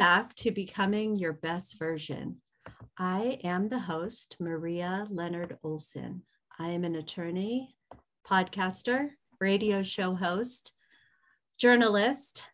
back 0.00 0.34
to 0.34 0.50
Becoming 0.50 1.18
Your 1.18 1.34
Best 1.34 1.78
Version. 1.78 2.40
I 2.96 3.38
am 3.44 3.68
the 3.68 3.80
host, 3.80 4.34
Maria 4.40 5.06
Leonard 5.10 5.58
Olsen. 5.62 6.22
I 6.58 6.68
am 6.68 6.84
an 6.84 6.96
attorney, 6.96 7.76
podcaster, 8.26 9.10
radio 9.42 9.82
show 9.82 10.14
host, 10.14 10.72
journalist, 11.58 12.48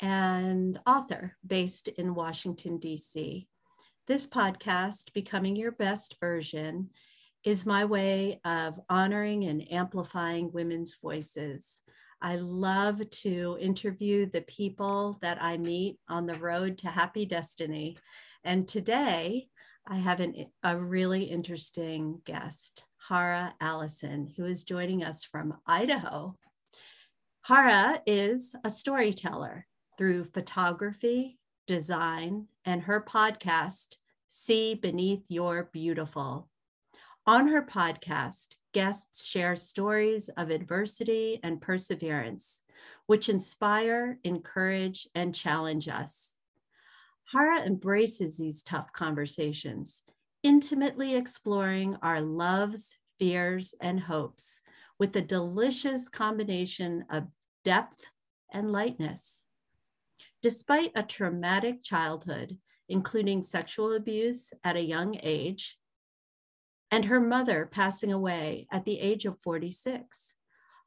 and 0.00 0.80
author 0.86 1.36
based 1.46 1.88
in 1.88 2.14
Washington, 2.14 2.78
D.C. 2.78 3.46
This 4.06 4.26
podcast, 4.26 5.12
Becoming 5.12 5.56
Your 5.56 5.72
Best 5.72 6.16
Version, 6.18 6.88
is 7.44 7.66
my 7.66 7.84
way 7.84 8.40
of 8.46 8.80
honoring 8.88 9.44
and 9.44 9.70
amplifying 9.70 10.50
women's 10.50 10.96
voices 11.02 11.82
I 12.22 12.36
love 12.36 13.08
to 13.10 13.56
interview 13.58 14.26
the 14.26 14.42
people 14.42 15.18
that 15.22 15.42
I 15.42 15.56
meet 15.56 15.98
on 16.08 16.26
the 16.26 16.34
road 16.34 16.78
to 16.78 16.88
happy 16.88 17.24
destiny. 17.24 17.96
And 18.44 18.68
today 18.68 19.48
I 19.86 19.96
have 19.96 20.20
an, 20.20 20.46
a 20.62 20.76
really 20.76 21.24
interesting 21.24 22.20
guest, 22.26 22.84
Hara 23.08 23.54
Allison, 23.60 24.32
who 24.36 24.44
is 24.44 24.64
joining 24.64 25.02
us 25.02 25.24
from 25.24 25.56
Idaho. 25.66 26.36
Hara 27.42 28.02
is 28.06 28.54
a 28.64 28.70
storyteller 28.70 29.66
through 29.96 30.24
photography, 30.24 31.38
design, 31.66 32.48
and 32.66 32.82
her 32.82 33.02
podcast, 33.02 33.96
See 34.28 34.74
Beneath 34.74 35.24
Your 35.28 35.70
Beautiful. 35.72 36.50
On 37.26 37.48
her 37.48 37.62
podcast, 37.62 38.56
guests 38.72 39.26
share 39.26 39.56
stories 39.56 40.28
of 40.36 40.50
adversity 40.50 41.40
and 41.42 41.60
perseverance, 41.60 42.62
which 43.06 43.28
inspire, 43.28 44.18
encourage, 44.24 45.08
and 45.14 45.34
challenge 45.34 45.88
us. 45.88 46.34
Hara 47.32 47.62
embraces 47.62 48.36
these 48.36 48.62
tough 48.62 48.92
conversations, 48.92 50.02
intimately 50.42 51.14
exploring 51.14 51.96
our 52.02 52.20
loves, 52.20 52.96
fears, 53.18 53.74
and 53.80 54.00
hopes 54.00 54.60
with 54.98 55.14
a 55.16 55.22
delicious 55.22 56.08
combination 56.08 57.04
of 57.10 57.28
depth 57.64 58.04
and 58.52 58.72
lightness. 58.72 59.44
Despite 60.42 60.92
a 60.94 61.02
traumatic 61.02 61.82
childhood, 61.82 62.58
including 62.88 63.42
sexual 63.42 63.94
abuse 63.94 64.52
at 64.64 64.76
a 64.76 64.82
young 64.82 65.16
age, 65.22 65.78
and 66.90 67.04
her 67.04 67.20
mother 67.20 67.68
passing 67.70 68.12
away 68.12 68.66
at 68.70 68.84
the 68.84 68.98
age 68.98 69.24
of 69.24 69.40
46. 69.40 70.34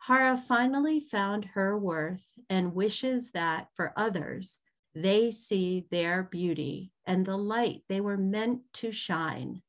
Hara 0.07 0.35
finally 0.37 0.99
found 0.99 1.45
her 1.53 1.77
worth 1.77 2.33
and 2.49 2.75
wishes 2.75 3.31
that 3.31 3.67
for 3.75 3.93
others, 3.95 4.59
they 4.93 5.31
see 5.31 5.87
their 5.91 6.23
beauty 6.23 6.91
and 7.05 7.25
the 7.25 7.37
light 7.37 7.81
they 7.87 8.01
were 8.01 8.17
meant 8.17 8.61
to 8.73 8.91
shine. 8.91 9.61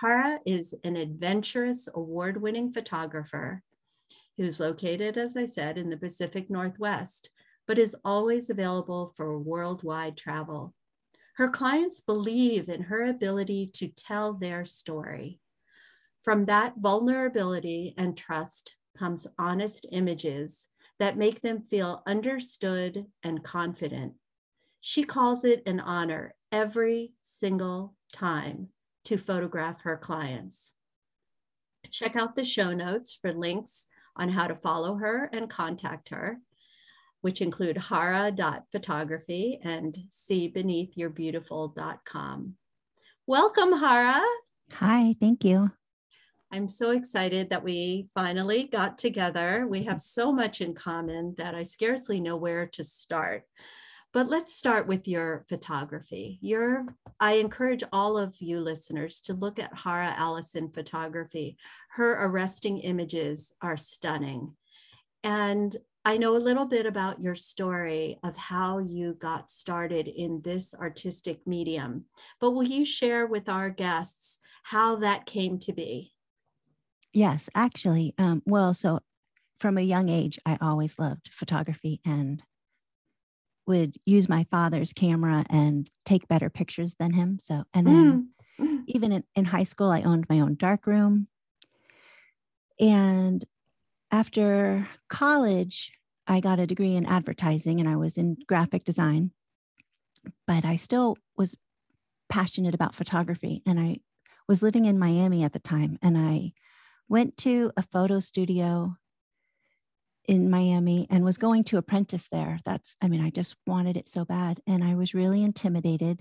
Hara 0.00 0.40
is 0.46 0.74
an 0.84 0.96
adventurous, 0.96 1.88
award 1.94 2.40
winning 2.40 2.70
photographer 2.70 3.62
who's 4.36 4.60
located, 4.60 5.18
as 5.18 5.36
I 5.36 5.44
said, 5.44 5.76
in 5.76 5.90
the 5.90 5.96
Pacific 5.96 6.48
Northwest, 6.48 7.28
but 7.66 7.78
is 7.78 7.94
always 8.04 8.48
available 8.48 9.12
for 9.14 9.38
worldwide 9.38 10.16
travel. 10.16 10.74
Her 11.40 11.48
clients 11.48 12.02
believe 12.02 12.68
in 12.68 12.82
her 12.82 13.02
ability 13.02 13.70
to 13.72 13.88
tell 13.88 14.34
their 14.34 14.66
story. 14.66 15.40
From 16.22 16.44
that 16.44 16.74
vulnerability 16.76 17.94
and 17.96 18.14
trust 18.14 18.76
comes 18.98 19.26
honest 19.38 19.86
images 19.90 20.66
that 20.98 21.16
make 21.16 21.40
them 21.40 21.62
feel 21.62 22.02
understood 22.06 23.06
and 23.22 23.42
confident. 23.42 24.16
She 24.82 25.02
calls 25.02 25.46
it 25.46 25.62
an 25.64 25.80
honor 25.80 26.34
every 26.52 27.14
single 27.22 27.94
time 28.12 28.68
to 29.04 29.16
photograph 29.16 29.80
her 29.80 29.96
clients. 29.96 30.74
Check 31.90 32.16
out 32.16 32.36
the 32.36 32.44
show 32.44 32.74
notes 32.74 33.18
for 33.18 33.32
links 33.32 33.86
on 34.14 34.28
how 34.28 34.46
to 34.46 34.54
follow 34.54 34.96
her 34.96 35.30
and 35.32 35.48
contact 35.48 36.10
her 36.10 36.36
which 37.20 37.40
include 37.40 37.76
hara.photography 37.76 39.60
and 39.62 39.96
seebeneathyourbeautiful.com. 40.08 42.54
Welcome, 43.26 43.72
Hara. 43.72 44.22
Hi, 44.72 45.14
thank 45.20 45.44
you. 45.44 45.70
I'm 46.52 46.66
so 46.66 46.90
excited 46.90 47.50
that 47.50 47.62
we 47.62 48.08
finally 48.14 48.64
got 48.64 48.98
together. 48.98 49.66
We 49.68 49.84
have 49.84 50.00
so 50.00 50.32
much 50.32 50.60
in 50.60 50.74
common 50.74 51.36
that 51.38 51.54
I 51.54 51.62
scarcely 51.62 52.20
know 52.20 52.36
where 52.36 52.66
to 52.66 52.82
start. 52.82 53.44
But 54.12 54.26
let's 54.26 54.52
start 54.52 54.88
with 54.88 55.06
your 55.06 55.44
photography. 55.48 56.40
Your, 56.42 56.86
I 57.20 57.34
encourage 57.34 57.84
all 57.92 58.18
of 58.18 58.40
you 58.40 58.58
listeners 58.58 59.20
to 59.22 59.34
look 59.34 59.60
at 59.60 59.78
Hara 59.78 60.12
Allison 60.16 60.72
photography. 60.72 61.56
Her 61.90 62.24
arresting 62.24 62.78
images 62.78 63.52
are 63.62 63.76
stunning. 63.76 64.56
And 65.22 65.76
I 66.04 66.16
know 66.16 66.34
a 66.34 66.38
little 66.38 66.64
bit 66.64 66.86
about 66.86 67.22
your 67.22 67.34
story 67.34 68.18
of 68.24 68.34
how 68.34 68.78
you 68.78 69.14
got 69.14 69.50
started 69.50 70.08
in 70.08 70.40
this 70.42 70.72
artistic 70.74 71.46
medium, 71.46 72.06
but 72.40 72.52
will 72.52 72.64
you 72.64 72.86
share 72.86 73.26
with 73.26 73.48
our 73.48 73.68
guests 73.68 74.38
how 74.62 74.96
that 74.96 75.26
came 75.26 75.58
to 75.60 75.72
be? 75.72 76.14
Yes, 77.12 77.50
actually. 77.54 78.14
Um, 78.16 78.42
well, 78.46 78.72
so 78.72 79.00
from 79.58 79.76
a 79.76 79.82
young 79.82 80.08
age, 80.08 80.38
I 80.46 80.56
always 80.60 80.98
loved 80.98 81.30
photography 81.32 82.00
and 82.06 82.42
would 83.66 83.96
use 84.06 84.28
my 84.28 84.46
father's 84.50 84.94
camera 84.94 85.44
and 85.50 85.88
take 86.06 86.28
better 86.28 86.48
pictures 86.48 86.94
than 86.98 87.12
him. 87.12 87.38
So, 87.40 87.64
and 87.74 87.86
then 87.86 88.30
mm. 88.58 88.82
even 88.86 89.12
in, 89.12 89.24
in 89.36 89.44
high 89.44 89.64
school, 89.64 89.90
I 89.90 90.02
owned 90.02 90.26
my 90.30 90.40
own 90.40 90.54
darkroom. 90.54 91.28
And 92.80 93.44
after 94.10 94.88
college, 95.08 95.92
I 96.26 96.40
got 96.40 96.60
a 96.60 96.66
degree 96.66 96.96
in 96.96 97.06
advertising 97.06 97.80
and 97.80 97.88
I 97.88 97.96
was 97.96 98.18
in 98.18 98.36
graphic 98.46 98.84
design, 98.84 99.32
but 100.46 100.64
I 100.64 100.76
still 100.76 101.16
was 101.36 101.56
passionate 102.28 102.74
about 102.74 102.94
photography. 102.94 103.62
And 103.66 103.78
I 103.78 103.98
was 104.48 104.62
living 104.62 104.84
in 104.84 104.98
Miami 104.98 105.44
at 105.44 105.52
the 105.52 105.58
time 105.58 105.98
and 106.02 106.16
I 106.16 106.52
went 107.08 107.36
to 107.38 107.72
a 107.76 107.82
photo 107.82 108.20
studio 108.20 108.96
in 110.26 110.50
Miami 110.50 111.06
and 111.10 111.24
was 111.24 111.38
going 111.38 111.64
to 111.64 111.78
apprentice 111.78 112.28
there. 112.30 112.60
That's, 112.64 112.96
I 113.02 113.08
mean, 113.08 113.20
I 113.20 113.30
just 113.30 113.56
wanted 113.66 113.96
it 113.96 114.08
so 114.08 114.24
bad. 114.24 114.60
And 114.66 114.84
I 114.84 114.94
was 114.94 115.14
really 115.14 115.42
intimidated 115.42 116.20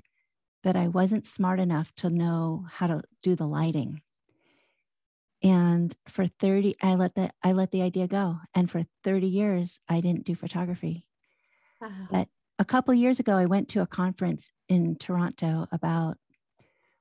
that 0.64 0.76
I 0.76 0.88
wasn't 0.88 1.26
smart 1.26 1.60
enough 1.60 1.94
to 1.98 2.10
know 2.10 2.66
how 2.72 2.88
to 2.88 3.02
do 3.22 3.36
the 3.36 3.46
lighting 3.46 4.02
and 5.42 5.96
for 6.08 6.28
30 6.28 6.76
i 6.82 6.96
let 6.96 7.16
the 7.16 7.32
i 7.44 7.52
let 7.52 7.72
the 7.72 7.82
idea 7.82 8.08
go. 8.08 8.38
And 8.54 8.70
for 8.70 8.84
30 9.04 9.28
years 9.28 9.80
i 9.88 10.02
didn't 10.02 10.26
do 10.26 10.36
photography. 10.36 11.06
Wow. 11.82 12.08
but 12.12 12.28
a 12.58 12.66
couple 12.66 12.94
years 12.94 13.20
ago 13.20 13.38
i 13.38 13.46
went 13.46 13.70
to 13.70 13.82
a 13.82 13.88
conference 13.88 14.52
in 14.68 14.98
toronto 14.98 15.66
about 15.72 16.18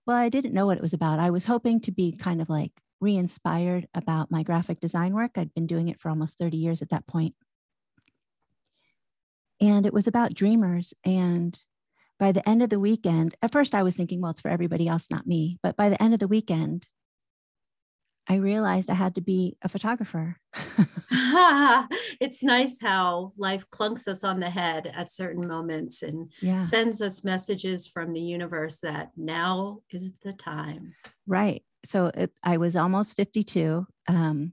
well 0.06 0.16
i 0.16 0.28
didn't 0.28 0.54
know 0.54 0.66
what 0.66 0.76
it 0.76 0.82
was 0.82 0.94
about. 0.94 1.18
I 1.18 1.30
was 1.30 1.44
hoping 1.44 1.80
to 1.82 1.90
be 1.90 2.12
kind 2.12 2.40
of 2.40 2.48
like 2.48 2.72
re-inspired 3.00 3.86
about 3.94 4.30
my 4.30 4.42
graphic 4.42 4.80
design 4.80 5.14
work. 5.14 5.32
I'd 5.36 5.54
been 5.54 5.66
doing 5.66 5.88
it 5.88 6.00
for 6.00 6.08
almost 6.08 6.38
30 6.38 6.56
years 6.56 6.82
at 6.82 6.90
that 6.90 7.06
point. 7.06 7.34
And 9.60 9.86
it 9.86 9.92
was 9.92 10.06
about 10.06 10.34
dreamers. 10.34 10.94
And 11.04 11.58
by 12.18 12.32
the 12.32 12.48
end 12.48 12.62
of 12.62 12.70
the 12.70 12.80
weekend 12.80 13.36
at 13.42 13.52
first 13.52 13.76
i 13.76 13.82
was 13.84 13.94
thinking 13.94 14.20
well 14.20 14.32
it's 14.32 14.40
for 14.40 14.50
everybody 14.50 14.88
else 14.88 15.10
not 15.10 15.26
me. 15.26 15.58
But 15.62 15.76
by 15.76 15.88
the 15.88 16.02
end 16.02 16.14
of 16.14 16.20
the 16.20 16.28
weekend 16.28 16.86
I 18.28 18.36
realized 18.36 18.90
I 18.90 18.94
had 18.94 19.14
to 19.14 19.22
be 19.22 19.56
a 19.62 19.68
photographer. 19.68 20.36
it's 22.20 22.42
nice 22.42 22.78
how 22.80 23.32
life 23.38 23.64
clunks 23.70 24.06
us 24.06 24.22
on 24.22 24.38
the 24.40 24.50
head 24.50 24.92
at 24.94 25.10
certain 25.10 25.48
moments 25.48 26.02
and 26.02 26.30
yeah. 26.42 26.58
sends 26.58 27.00
us 27.00 27.24
messages 27.24 27.88
from 27.88 28.12
the 28.12 28.20
universe 28.20 28.78
that 28.82 29.10
now 29.16 29.78
is 29.90 30.10
the 30.22 30.34
time. 30.34 30.94
Right. 31.26 31.62
So 31.84 32.10
it, 32.14 32.30
I 32.42 32.58
was 32.58 32.76
almost 32.76 33.16
52. 33.16 33.86
Um, 34.08 34.52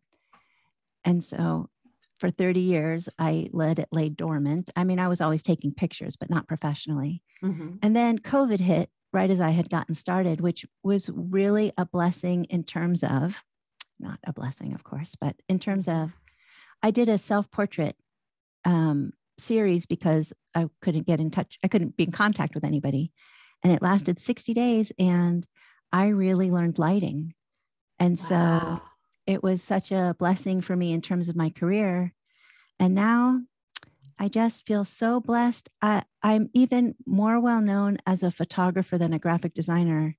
and 1.04 1.22
so 1.22 1.70
for 2.20 2.32
30 2.32 2.62
years, 2.62 3.10
I 3.20 3.50
let 3.52 3.80
it 3.80 3.90
lay 3.92 4.10
dormant. 4.10 4.72
I 4.78 4.86
mean, 4.86 5.00
I 5.00 5.10
was 5.10 5.20
always 5.20 5.44
taking 5.44 5.74
pictures, 5.74 6.16
but 6.16 6.30
not 6.30 6.48
professionally. 6.48 7.22
Mm-hmm. 7.44 7.76
And 7.82 7.96
then 7.96 8.20
COVID 8.20 8.60
hit 8.62 8.90
right 9.12 9.30
as 9.30 9.42
I 9.42 9.50
had 9.50 9.70
gotten 9.70 9.96
started, 9.96 10.40
which 10.40 10.66
was 10.84 11.10
really 11.14 11.74
a 11.78 11.86
blessing 11.86 12.46
in 12.46 12.64
terms 12.64 13.04
of 13.04 13.42
not 14.00 14.20
a 14.26 14.34
blessing, 14.34 14.74
of 14.74 14.84
course, 14.84 15.16
but 15.20 15.36
in 15.50 15.60
terms 15.60 15.88
of, 15.88 16.12
I 16.84 16.92
did 16.92 17.10
a 17.10 17.18
self 17.18 17.50
portrait 17.52 17.96
um, 18.66 19.14
series 19.40 19.86
because 19.86 20.34
I 20.54 20.68
couldn't 20.82 21.08
get 21.08 21.20
in 21.20 21.32
touch, 21.32 21.60
I 21.64 21.68
couldn't 21.68 21.98
be 21.98 22.04
in 22.04 22.12
contact 22.12 22.56
with 22.56 22.64
anybody. 22.64 23.12
And 23.64 23.74
it 23.74 23.82
lasted 23.82 24.20
60 24.20 24.54
days. 24.54 24.92
And 25.00 25.46
I 25.92 26.10
really 26.10 26.52
learned 26.52 26.78
lighting. 26.78 27.34
And 28.00 28.18
wow. 28.18 28.26
so 28.26 28.82
it 29.26 29.42
was 29.42 29.64
such 29.64 29.92
a 29.92 30.16
blessing 30.20 30.62
for 30.62 30.76
me 30.76 30.94
in 30.94 31.02
terms 31.02 31.30
of 31.30 31.36
my 31.36 31.50
career. 31.50 32.14
And 32.80 32.94
now 32.94 33.42
I 34.20 34.28
just 34.28 34.66
feel 34.66 34.86
so 34.86 35.20
blessed. 35.20 35.70
I, 35.82 36.04
I'm 36.22 36.48
even 36.54 36.96
more 37.06 37.40
well 37.40 37.62
known 37.62 37.98
as 38.06 38.24
a 38.24 38.32
photographer 38.32 38.98
than 38.98 39.14
a 39.14 39.20
graphic 39.20 39.54
designer, 39.54 40.16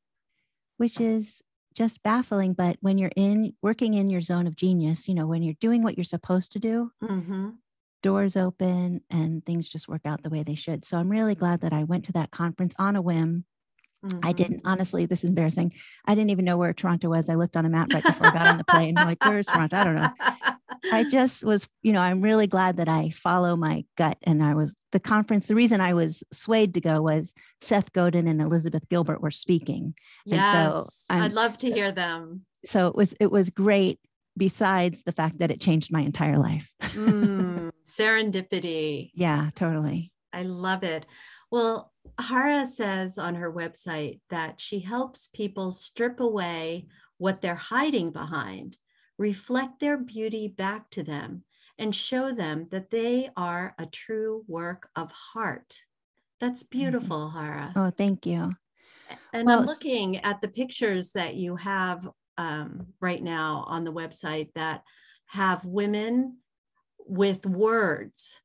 which 0.76 1.00
is 1.00 1.43
just 1.76 2.02
baffling. 2.02 2.55
But 2.55 2.76
when 2.81 2.99
you're 2.99 3.12
in 3.14 3.52
working 3.62 3.94
in 3.94 4.11
your 4.11 4.20
zone 4.20 4.46
of 4.46 4.56
genius, 4.56 5.06
you 5.06 5.14
know, 5.14 5.26
when 5.26 5.43
you're 5.43 5.55
doing 5.61 5.82
what 5.82 5.96
you're 5.96 6.05
supposed 6.05 6.52
to 6.52 6.58
do, 6.58 6.90
mm-hmm. 7.02 7.50
doors 8.02 8.37
open 8.37 9.02
and 9.11 9.44
things 9.44 9.69
just 9.69 9.88
work 9.88 10.02
out 10.05 10.23
the 10.23 10.31
way 10.31 10.43
they 10.43 10.55
should. 10.55 10.84
So 10.84 10.96
I'm 10.96 11.11
really 11.11 11.34
glad 11.34 11.61
that 11.61 11.73
I 11.73 11.84
went 11.84 12.06
to 12.06 12.12
that 12.12 12.31
conference 12.31 12.75
on 12.78 12.96
a 12.96 13.02
whim. 13.02 13.44
Mm-hmm. 14.05 14.20
I 14.23 14.32
didn't 14.32 14.62
honestly, 14.64 15.06
this 15.06 15.23
is 15.25 15.31
embarrassing. 15.31 15.73
I 16.06 16.14
didn't 16.14 16.31
even 16.31 16.44
know 16.44 16.56
where 16.56 16.73
Toronto 16.73 17.08
was. 17.08 17.28
I 17.28 17.34
looked 17.34 17.56
on 17.56 17.67
a 17.67 17.70
map 17.70 17.93
right 17.93 18.02
before 18.02 18.26
I 18.26 18.32
got 18.32 18.46
on 18.46 18.58
the 18.58 18.64
plane. 18.64 18.94
like, 18.94 19.25
where's 19.25 19.46
Toronto? 19.46 19.76
I 19.76 19.84
don't 19.84 19.96
know. 19.96 20.11
I 20.92 21.04
just 21.10 21.44
was, 21.44 21.68
you 21.82 21.92
know, 21.92 22.00
I'm 22.00 22.20
really 22.20 22.46
glad 22.46 22.76
that 22.76 22.88
I 22.88 23.10
follow 23.10 23.56
my 23.56 23.84
gut. 23.96 24.18
And 24.22 24.42
I 24.42 24.54
was 24.54 24.74
the 24.92 25.00
conference. 25.00 25.48
The 25.48 25.54
reason 25.54 25.80
I 25.80 25.94
was 25.94 26.22
swayed 26.32 26.74
to 26.74 26.80
go 26.80 27.02
was 27.02 27.34
Seth 27.60 27.92
Godin 27.92 28.28
and 28.28 28.40
Elizabeth 28.40 28.88
Gilbert 28.88 29.20
were 29.20 29.30
speaking. 29.30 29.94
Yes, 30.24 30.52
so 30.52 30.88
I'd 31.10 31.32
love 31.32 31.58
to 31.58 31.70
hear 31.70 31.92
them. 31.92 32.42
So 32.64 32.88
it 32.88 32.96
was 32.96 33.14
it 33.20 33.30
was 33.30 33.50
great. 33.50 34.00
Besides 34.38 35.02
the 35.04 35.12
fact 35.12 35.38
that 35.38 35.50
it 35.50 35.62
changed 35.62 35.90
my 35.90 36.02
entire 36.02 36.36
life. 36.36 36.70
mm, 36.82 37.70
serendipity. 37.88 39.10
Yeah, 39.14 39.48
totally. 39.54 40.12
I 40.30 40.42
love 40.42 40.82
it. 40.82 41.06
Well, 41.50 41.92
Hara 42.20 42.66
says 42.66 43.16
on 43.16 43.36
her 43.36 43.50
website 43.50 44.20
that 44.28 44.60
she 44.60 44.80
helps 44.80 45.28
people 45.28 45.72
strip 45.72 46.20
away 46.20 46.86
what 47.18 47.40
they're 47.40 47.54
hiding 47.54 48.10
behind 48.10 48.76
reflect 49.18 49.80
their 49.80 49.96
beauty 49.96 50.48
back 50.48 50.90
to 50.90 51.02
them, 51.02 51.44
and 51.78 51.94
show 51.94 52.32
them 52.32 52.68
that 52.70 52.90
they 52.90 53.30
are 53.36 53.74
a 53.78 53.86
true 53.86 54.44
work 54.46 54.88
of 54.96 55.10
heart. 55.10 55.82
That's 56.40 56.62
mm-hmm. 56.62 56.78
beautiful, 56.78 57.28
mm-hmm. 57.28 57.38
Hara. 57.38 57.72
Oh, 57.76 57.90
thank 57.90 58.26
you. 58.26 58.54
And 59.32 59.46
well, 59.46 59.60
I'm 59.60 59.66
looking 59.66 60.16
at 60.18 60.40
the 60.40 60.48
pictures 60.48 61.12
that 61.12 61.34
you 61.36 61.56
have 61.56 62.08
um, 62.38 62.88
right 63.00 63.22
now 63.22 63.64
on 63.68 63.84
the 63.84 63.92
website 63.92 64.52
that 64.54 64.82
have 65.26 65.64
women 65.64 66.38
with 67.06 67.46
words 67.46 68.40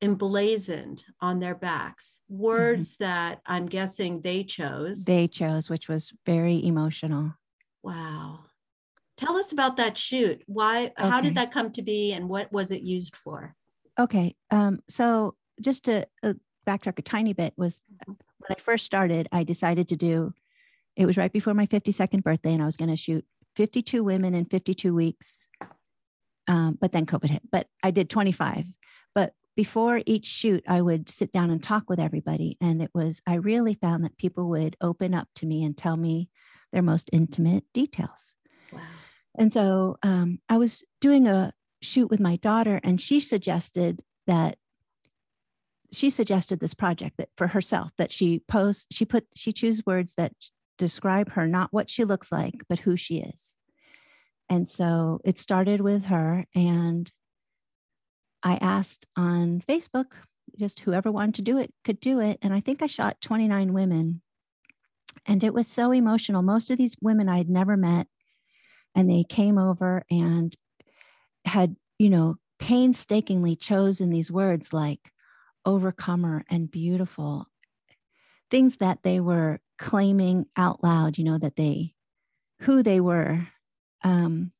emblazoned 0.00 1.04
on 1.20 1.38
their 1.38 1.54
backs, 1.54 2.18
words 2.28 2.94
mm-hmm. 2.94 3.04
that 3.04 3.40
I'm 3.46 3.66
guessing 3.66 4.20
they 4.20 4.42
chose. 4.42 5.04
They 5.04 5.28
chose, 5.28 5.70
which 5.70 5.88
was 5.88 6.12
very 6.26 6.64
emotional. 6.64 7.32
Wow. 7.82 8.40
Tell 9.22 9.36
us 9.36 9.52
about 9.52 9.76
that 9.76 9.96
shoot. 9.96 10.42
Why, 10.46 10.92
okay. 10.98 11.08
how 11.08 11.20
did 11.20 11.36
that 11.36 11.52
come 11.52 11.70
to 11.72 11.82
be 11.82 12.12
and 12.12 12.28
what 12.28 12.52
was 12.52 12.70
it 12.70 12.82
used 12.82 13.14
for? 13.14 13.54
Okay. 13.98 14.34
Um, 14.50 14.82
so 14.88 15.36
just 15.60 15.84
to 15.84 16.06
uh, 16.22 16.34
backtrack 16.66 16.98
a 16.98 17.02
tiny 17.02 17.32
bit 17.32 17.54
was 17.56 17.80
when 18.06 18.16
I 18.50 18.60
first 18.60 18.84
started, 18.84 19.28
I 19.30 19.44
decided 19.44 19.88
to 19.90 19.96
do, 19.96 20.32
it 20.96 21.06
was 21.06 21.16
right 21.16 21.32
before 21.32 21.54
my 21.54 21.66
52nd 21.66 22.22
birthday 22.22 22.52
and 22.52 22.62
I 22.62 22.66
was 22.66 22.76
going 22.76 22.90
to 22.90 22.96
shoot 22.96 23.24
52 23.56 24.02
women 24.02 24.34
in 24.34 24.44
52 24.46 24.94
weeks. 24.94 25.48
Um, 26.48 26.76
but 26.80 26.90
then 26.90 27.06
COVID 27.06 27.30
hit, 27.30 27.42
but 27.50 27.68
I 27.82 27.92
did 27.92 28.10
25. 28.10 28.64
But 29.14 29.34
before 29.54 30.02
each 30.06 30.26
shoot, 30.26 30.64
I 30.66 30.82
would 30.82 31.08
sit 31.08 31.30
down 31.30 31.50
and 31.50 31.62
talk 31.62 31.88
with 31.88 32.00
everybody. 32.00 32.56
And 32.60 32.82
it 32.82 32.90
was, 32.92 33.20
I 33.26 33.34
really 33.34 33.74
found 33.74 34.04
that 34.04 34.18
people 34.18 34.48
would 34.48 34.76
open 34.80 35.14
up 35.14 35.28
to 35.36 35.46
me 35.46 35.62
and 35.62 35.76
tell 35.76 35.96
me 35.96 36.28
their 36.72 36.82
most 36.82 37.10
intimate 37.12 37.64
details. 37.72 38.34
And 39.36 39.52
so 39.52 39.96
um, 40.02 40.40
I 40.48 40.58
was 40.58 40.84
doing 41.00 41.26
a 41.26 41.52
shoot 41.80 42.08
with 42.10 42.20
my 42.20 42.36
daughter, 42.36 42.80
and 42.82 43.00
she 43.00 43.20
suggested 43.20 44.00
that 44.26 44.56
she 45.92 46.10
suggested 46.10 46.58
this 46.58 46.74
project 46.74 47.18
that 47.18 47.28
for 47.36 47.46
herself 47.46 47.90
that 47.98 48.10
she 48.10 48.40
post 48.48 48.92
she 48.92 49.04
put 49.04 49.26
she 49.36 49.52
choose 49.52 49.82
words 49.86 50.14
that 50.14 50.32
describe 50.78 51.30
her 51.32 51.46
not 51.46 51.68
what 51.70 51.90
she 51.90 52.04
looks 52.04 52.32
like 52.32 52.54
but 52.68 52.80
who 52.80 52.96
she 52.96 53.18
is. 53.18 53.54
And 54.48 54.68
so 54.68 55.20
it 55.24 55.38
started 55.38 55.80
with 55.80 56.06
her 56.06 56.46
and 56.54 57.10
i 58.42 58.56
asked 58.56 59.06
on 59.16 59.62
facebook 59.68 60.12
just 60.58 60.80
whoever 60.80 61.12
wanted 61.12 61.36
to 61.36 61.42
do 61.42 61.58
it 61.58 61.72
could 61.84 62.00
do 62.00 62.20
it 62.20 62.38
and 62.42 62.52
i 62.52 62.60
think 62.60 62.82
i 62.82 62.86
shot 62.86 63.20
29 63.20 63.72
women. 63.72 64.22
And 65.26 65.44
it 65.44 65.52
was 65.54 65.68
so 65.68 65.92
emotional. 65.92 66.42
Most 66.42 66.70
of 66.70 66.78
these 66.78 66.96
women 67.02 67.28
i 67.28 67.36
had 67.36 67.50
never 67.50 67.76
met 67.76 68.06
and 68.94 69.08
they 69.08 69.24
came 69.24 69.58
over 69.58 70.04
and 70.10 70.56
had, 71.44 71.76
you 71.98 72.10
know, 72.10 72.36
painstakingly 72.58 73.56
chosen 73.56 74.10
these 74.10 74.30
words 74.30 74.72
like 74.72 75.00
overcomer 75.64 76.44
and 76.50 76.70
beautiful, 76.70 77.46
things 78.50 78.76
that 78.78 79.02
they 79.02 79.20
were 79.20 79.60
claiming 79.78 80.46
out 80.56 80.82
loud, 80.82 81.18
you 81.18 81.24
know, 81.24 81.38
that 81.38 81.56
they, 81.56 81.94
who 82.60 82.82
they 82.82 83.00
were. 83.00 83.46
Um, 84.04 84.52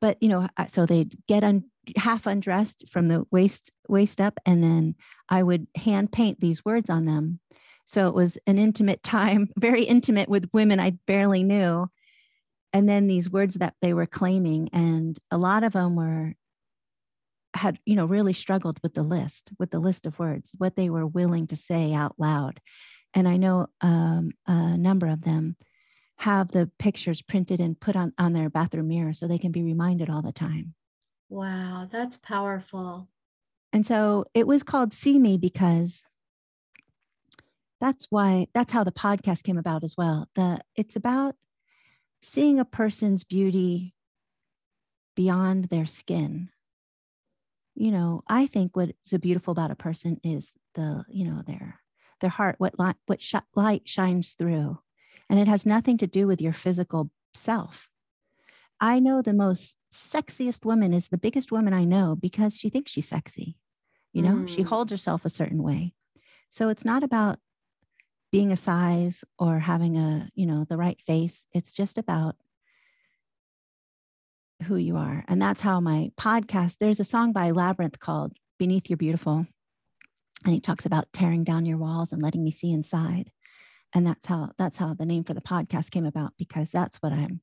but, 0.00 0.16
you 0.22 0.28
know, 0.28 0.48
so 0.68 0.84
they'd 0.84 1.16
get 1.28 1.44
un, 1.44 1.64
half 1.96 2.26
undressed 2.26 2.84
from 2.90 3.06
the 3.06 3.24
waist 3.30 3.70
waist 3.88 4.20
up 4.20 4.38
and 4.44 4.62
then 4.62 4.94
i 5.28 5.42
would 5.42 5.66
hand 5.76 6.10
paint 6.10 6.40
these 6.40 6.64
words 6.64 6.90
on 6.90 7.04
them 7.04 7.38
so 7.84 8.08
it 8.08 8.14
was 8.14 8.38
an 8.46 8.58
intimate 8.58 9.02
time 9.02 9.48
very 9.56 9.84
intimate 9.84 10.28
with 10.28 10.50
women 10.52 10.80
i 10.80 10.90
barely 11.06 11.42
knew 11.42 11.86
and 12.76 12.86
then 12.86 13.06
these 13.06 13.30
words 13.30 13.54
that 13.54 13.72
they 13.80 13.94
were 13.94 14.04
claiming 14.04 14.68
and 14.70 15.18
a 15.30 15.38
lot 15.38 15.64
of 15.64 15.72
them 15.72 15.96
were 15.96 16.34
had 17.54 17.78
you 17.86 17.96
know 17.96 18.04
really 18.04 18.34
struggled 18.34 18.78
with 18.82 18.92
the 18.92 19.02
list 19.02 19.50
with 19.58 19.70
the 19.70 19.78
list 19.78 20.04
of 20.04 20.18
words 20.18 20.54
what 20.58 20.76
they 20.76 20.90
were 20.90 21.06
willing 21.06 21.46
to 21.46 21.56
say 21.56 21.94
out 21.94 22.14
loud. 22.18 22.60
And 23.14 23.26
i 23.26 23.38
know 23.38 23.68
um, 23.80 24.32
a 24.46 24.76
number 24.76 25.06
of 25.06 25.22
them 25.22 25.56
have 26.18 26.48
the 26.48 26.70
pictures 26.78 27.22
printed 27.22 27.60
and 27.60 27.80
put 27.80 27.96
on 27.96 28.12
on 28.18 28.34
their 28.34 28.50
bathroom 28.50 28.88
mirror 28.88 29.14
so 29.14 29.26
they 29.26 29.38
can 29.38 29.52
be 29.52 29.62
reminded 29.62 30.10
all 30.10 30.20
the 30.20 30.30
time. 30.30 30.74
Wow 31.30 31.88
that's 31.90 32.18
powerful. 32.18 33.08
And 33.72 33.86
so 33.86 34.26
it 34.34 34.46
was 34.46 34.62
called 34.62 34.92
see 34.92 35.18
me 35.18 35.38
because 35.38 36.04
that's 37.80 38.06
why 38.10 38.48
that's 38.52 38.72
how 38.72 38.84
the 38.84 38.92
podcast 38.92 39.44
came 39.44 39.56
about 39.56 39.82
as 39.82 39.94
well. 39.96 40.28
The 40.34 40.60
it's 40.74 40.94
about 40.94 41.36
seeing 42.22 42.58
a 42.58 42.64
person's 42.64 43.24
beauty 43.24 43.94
beyond 45.14 45.66
their 45.66 45.86
skin. 45.86 46.50
You 47.74 47.90
know, 47.90 48.22
I 48.28 48.46
think 48.46 48.76
what's 48.76 49.16
beautiful 49.20 49.52
about 49.52 49.70
a 49.70 49.76
person 49.76 50.20
is 50.24 50.50
the, 50.74 51.04
you 51.08 51.24
know, 51.24 51.42
their 51.46 51.80
their 52.20 52.30
heart, 52.30 52.56
what 52.58 52.78
light, 52.78 52.96
what 53.06 53.20
sh- 53.20 53.34
light 53.54 53.82
shines 53.84 54.32
through, 54.32 54.78
and 55.28 55.38
it 55.38 55.48
has 55.48 55.66
nothing 55.66 55.98
to 55.98 56.06
do 56.06 56.26
with 56.26 56.40
your 56.40 56.54
physical 56.54 57.10
self. 57.34 57.88
I 58.80 59.00
know 59.00 59.20
the 59.20 59.34
most 59.34 59.76
sexiest 59.92 60.64
woman 60.64 60.92
is 60.94 61.08
the 61.08 61.18
biggest 61.18 61.52
woman 61.52 61.72
I 61.72 61.84
know 61.84 62.16
because 62.16 62.54
she 62.54 62.68
thinks 62.68 62.92
she's 62.92 63.08
sexy. 63.08 63.58
You 64.12 64.22
know, 64.22 64.34
mm. 64.36 64.48
she 64.48 64.62
holds 64.62 64.90
herself 64.90 65.24
a 65.24 65.30
certain 65.30 65.62
way. 65.62 65.92
So 66.48 66.68
it's 66.68 66.84
not 66.84 67.02
about 67.02 67.38
being 68.36 68.52
a 68.52 68.56
size 68.56 69.24
or 69.38 69.58
having 69.58 69.96
a 69.96 70.28
you 70.34 70.44
know 70.44 70.66
the 70.68 70.76
right 70.76 71.00
face 71.06 71.46
it's 71.54 71.72
just 71.72 71.96
about 71.96 72.36
who 74.64 74.76
you 74.76 74.98
are. 74.98 75.24
And 75.26 75.40
that's 75.40 75.62
how 75.62 75.80
my 75.80 76.10
podcast 76.20 76.76
there's 76.78 77.00
a 77.00 77.04
song 77.04 77.32
by 77.32 77.50
Labrinth 77.50 77.98
called 77.98 78.34
beneath 78.58 78.90
your 78.90 78.98
beautiful. 78.98 79.46
And 80.44 80.52
he 80.52 80.60
talks 80.60 80.84
about 80.84 81.10
tearing 81.14 81.44
down 81.44 81.64
your 81.64 81.78
walls 81.78 82.12
and 82.12 82.20
letting 82.20 82.44
me 82.44 82.50
see 82.50 82.72
inside. 82.72 83.30
And 83.94 84.06
that's 84.06 84.26
how 84.26 84.50
that's 84.58 84.76
how 84.76 84.92
the 84.92 85.06
name 85.06 85.24
for 85.24 85.32
the 85.32 85.40
podcast 85.40 85.90
came 85.90 86.04
about 86.04 86.34
because 86.36 86.68
that's 86.70 86.98
what 86.98 87.14
i'm 87.14 87.40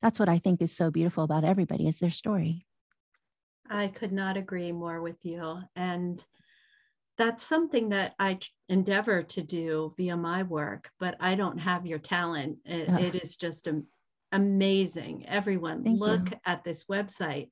that's 0.00 0.18
what 0.18 0.30
i 0.30 0.38
think 0.38 0.62
is 0.62 0.74
so 0.74 0.90
beautiful 0.90 1.24
about 1.24 1.44
everybody 1.44 1.86
is 1.86 1.98
their 1.98 2.10
story. 2.10 2.64
I 3.68 3.88
could 3.88 4.12
not 4.12 4.38
agree 4.38 4.72
more 4.72 5.02
with 5.02 5.26
you. 5.26 5.60
And 5.76 6.24
that's 7.18 7.44
something 7.44 7.90
that 7.90 8.14
I 8.18 8.38
endeavor 8.68 9.22
to 9.22 9.42
do 9.42 9.92
via 9.96 10.16
my 10.16 10.42
work, 10.42 10.90
but 10.98 11.16
I 11.20 11.34
don't 11.34 11.58
have 11.58 11.86
your 11.86 11.98
talent. 11.98 12.58
it, 12.64 12.88
it 12.88 13.22
is 13.22 13.36
just 13.36 13.68
amazing. 14.32 15.26
Everyone, 15.28 15.84
Thank 15.84 16.00
look 16.00 16.30
you. 16.30 16.36
at 16.46 16.64
this 16.64 16.86
website, 16.86 17.50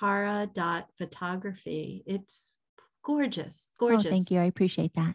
hara.photography. 0.00 2.02
It's 2.06 2.54
gorgeous, 3.04 3.68
gorgeous. 3.78 4.06
Oh, 4.06 4.10
thank 4.10 4.30
you. 4.30 4.40
I 4.40 4.44
appreciate 4.44 4.94
that. 4.94 5.14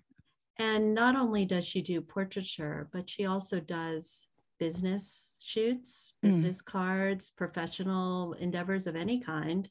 And 0.57 0.93
not 0.93 1.15
only 1.15 1.45
does 1.45 1.65
she 1.65 1.81
do 1.81 2.01
portraiture, 2.01 2.89
but 2.91 3.09
she 3.09 3.25
also 3.25 3.59
does 3.59 4.27
business 4.59 5.33
shoots, 5.39 6.13
mm. 6.23 6.29
business 6.29 6.61
mm. 6.61 6.65
cards, 6.65 7.31
professional 7.31 8.33
endeavors 8.33 8.85
of 8.85 8.95
any 8.95 9.19
kind. 9.19 9.69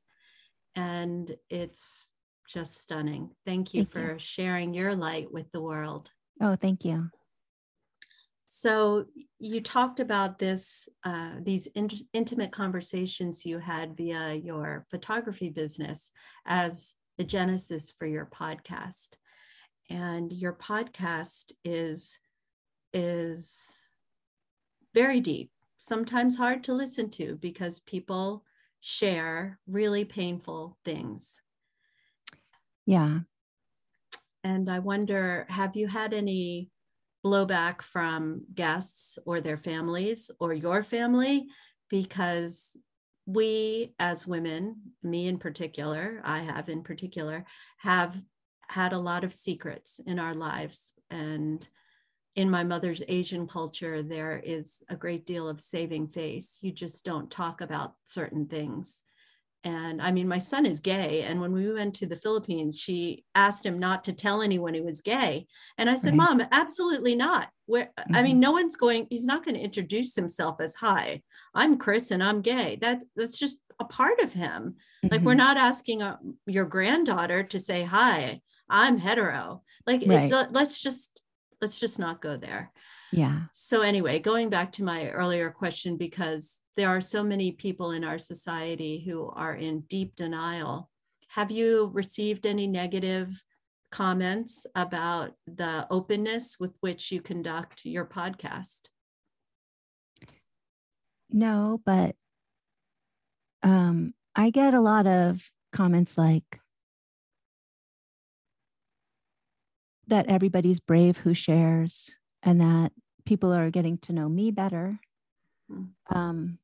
And 0.74 1.34
it's 1.50 2.06
just 2.48 2.80
stunning. 2.80 3.30
Thank 3.44 3.74
you 3.74 3.82
thank 3.82 3.92
for 3.92 4.12
you. 4.14 4.18
sharing 4.18 4.74
your 4.74 4.96
light 4.96 5.32
with 5.32 5.50
the 5.52 5.60
world. 5.60 6.10
Oh, 6.40 6.56
thank 6.56 6.84
you. 6.84 7.10
So 8.48 9.04
you 9.38 9.60
talked 9.60 10.00
about 10.00 10.38
this, 10.38 10.88
uh, 11.04 11.32
these 11.42 11.66
in- 11.68 11.90
intimate 12.14 12.50
conversations 12.50 13.44
you 13.44 13.58
had 13.58 13.96
via 13.96 14.32
your 14.32 14.86
photography 14.90 15.50
business 15.50 16.10
as 16.46 16.94
the 17.18 17.24
genesis 17.24 17.90
for 17.90 18.06
your 18.06 18.24
podcast. 18.24 19.10
And 19.90 20.32
your 20.32 20.54
podcast 20.54 21.52
is 21.64 22.18
is 22.94 23.78
very 24.94 25.20
deep, 25.20 25.50
sometimes 25.76 26.38
hard 26.38 26.64
to 26.64 26.72
listen 26.72 27.10
to 27.10 27.36
because 27.36 27.80
people 27.80 28.44
share 28.80 29.58
really 29.66 30.06
painful 30.06 30.78
things. 30.86 31.38
Yeah. 32.88 33.18
And 34.42 34.70
I 34.70 34.78
wonder 34.78 35.44
have 35.50 35.76
you 35.76 35.86
had 35.86 36.14
any 36.14 36.70
blowback 37.22 37.82
from 37.82 38.46
guests 38.54 39.18
or 39.26 39.42
their 39.42 39.58
families 39.58 40.30
or 40.40 40.54
your 40.54 40.82
family? 40.82 41.48
Because 41.90 42.78
we 43.26 43.92
as 43.98 44.26
women, 44.26 44.76
me 45.02 45.26
in 45.26 45.36
particular, 45.36 46.22
I 46.24 46.38
have 46.38 46.70
in 46.70 46.82
particular, 46.82 47.44
have 47.76 48.18
had 48.68 48.94
a 48.94 48.98
lot 48.98 49.22
of 49.22 49.34
secrets 49.34 50.00
in 50.06 50.18
our 50.18 50.34
lives. 50.34 50.94
And 51.10 51.68
in 52.36 52.48
my 52.48 52.64
mother's 52.64 53.02
Asian 53.06 53.46
culture, 53.46 54.00
there 54.00 54.40
is 54.42 54.82
a 54.88 54.96
great 54.96 55.26
deal 55.26 55.46
of 55.46 55.60
saving 55.60 56.08
face. 56.08 56.60
You 56.62 56.72
just 56.72 57.04
don't 57.04 57.30
talk 57.30 57.60
about 57.60 57.96
certain 58.06 58.46
things. 58.46 59.02
And 59.64 60.00
I 60.00 60.12
mean, 60.12 60.28
my 60.28 60.38
son 60.38 60.66
is 60.66 60.80
gay. 60.80 61.22
And 61.22 61.40
when 61.40 61.52
we 61.52 61.70
went 61.72 61.94
to 61.96 62.06
the 62.06 62.16
Philippines, 62.16 62.78
she 62.78 63.24
asked 63.34 63.66
him 63.66 63.78
not 63.78 64.04
to 64.04 64.12
tell 64.12 64.40
anyone 64.40 64.74
he 64.74 64.80
was 64.80 65.00
gay. 65.00 65.46
And 65.76 65.90
I 65.90 65.96
said, 65.96 66.16
right. 66.16 66.28
Mom, 66.28 66.42
absolutely 66.52 67.16
not. 67.16 67.48
Where 67.66 67.90
mm-hmm. 67.98 68.14
I 68.14 68.22
mean, 68.22 68.34
mm-hmm. 68.34 68.40
no 68.40 68.52
one's 68.52 68.76
going, 68.76 69.08
he's 69.10 69.26
not 69.26 69.44
going 69.44 69.56
to 69.56 69.60
introduce 69.60 70.14
himself 70.14 70.60
as 70.60 70.76
hi, 70.76 71.22
I'm 71.54 71.76
Chris 71.76 72.10
and 72.10 72.22
I'm 72.22 72.40
gay. 72.40 72.78
That 72.80 73.02
that's 73.16 73.38
just 73.38 73.58
a 73.80 73.84
part 73.84 74.20
of 74.20 74.32
him. 74.32 74.76
Mm-hmm. 75.04 75.08
Like 75.10 75.22
we're 75.22 75.32
mm-hmm. 75.32 75.38
not 75.38 75.56
asking 75.56 76.02
a, 76.02 76.10
uh, 76.10 76.16
your 76.46 76.64
granddaughter 76.64 77.42
to 77.42 77.58
say 77.58 77.82
hi, 77.82 78.40
I'm 78.70 78.96
hetero. 78.96 79.62
Like 79.86 80.04
right. 80.06 80.32
it, 80.32 80.52
let's 80.52 80.80
just 80.80 81.22
let's 81.60 81.80
just 81.80 81.98
not 81.98 82.20
go 82.20 82.36
there. 82.36 82.72
Yeah. 83.10 83.42
So 83.52 83.82
anyway, 83.82 84.18
going 84.18 84.50
back 84.50 84.72
to 84.72 84.84
my 84.84 85.08
earlier 85.10 85.50
question 85.50 85.96
because 85.96 86.58
there 86.78 86.88
are 86.88 87.00
so 87.00 87.24
many 87.24 87.50
people 87.50 87.90
in 87.90 88.04
our 88.04 88.18
society 88.18 89.00
who 89.00 89.28
are 89.30 89.54
in 89.54 89.80
deep 89.88 90.14
denial. 90.14 90.88
Have 91.26 91.50
you 91.50 91.90
received 91.92 92.46
any 92.46 92.68
negative 92.68 93.42
comments 93.90 94.64
about 94.76 95.32
the 95.48 95.88
openness 95.90 96.56
with 96.60 96.70
which 96.78 97.10
you 97.10 97.20
conduct 97.20 97.84
your 97.84 98.04
podcast? 98.04 98.82
No, 101.28 101.80
but 101.84 102.14
um, 103.64 104.14
I 104.36 104.50
get 104.50 104.72
a 104.72 104.80
lot 104.80 105.08
of 105.08 105.42
comments 105.72 106.16
like 106.16 106.60
that 110.06 110.28
everybody's 110.28 110.78
brave 110.78 111.16
who 111.18 111.34
shares 111.34 112.14
and 112.44 112.60
that 112.60 112.92
people 113.26 113.52
are 113.52 113.68
getting 113.68 113.98
to 113.98 114.12
know 114.12 114.28
me 114.28 114.52
better. 114.52 115.00
Hmm. 115.68 115.84
Um, 116.14 116.58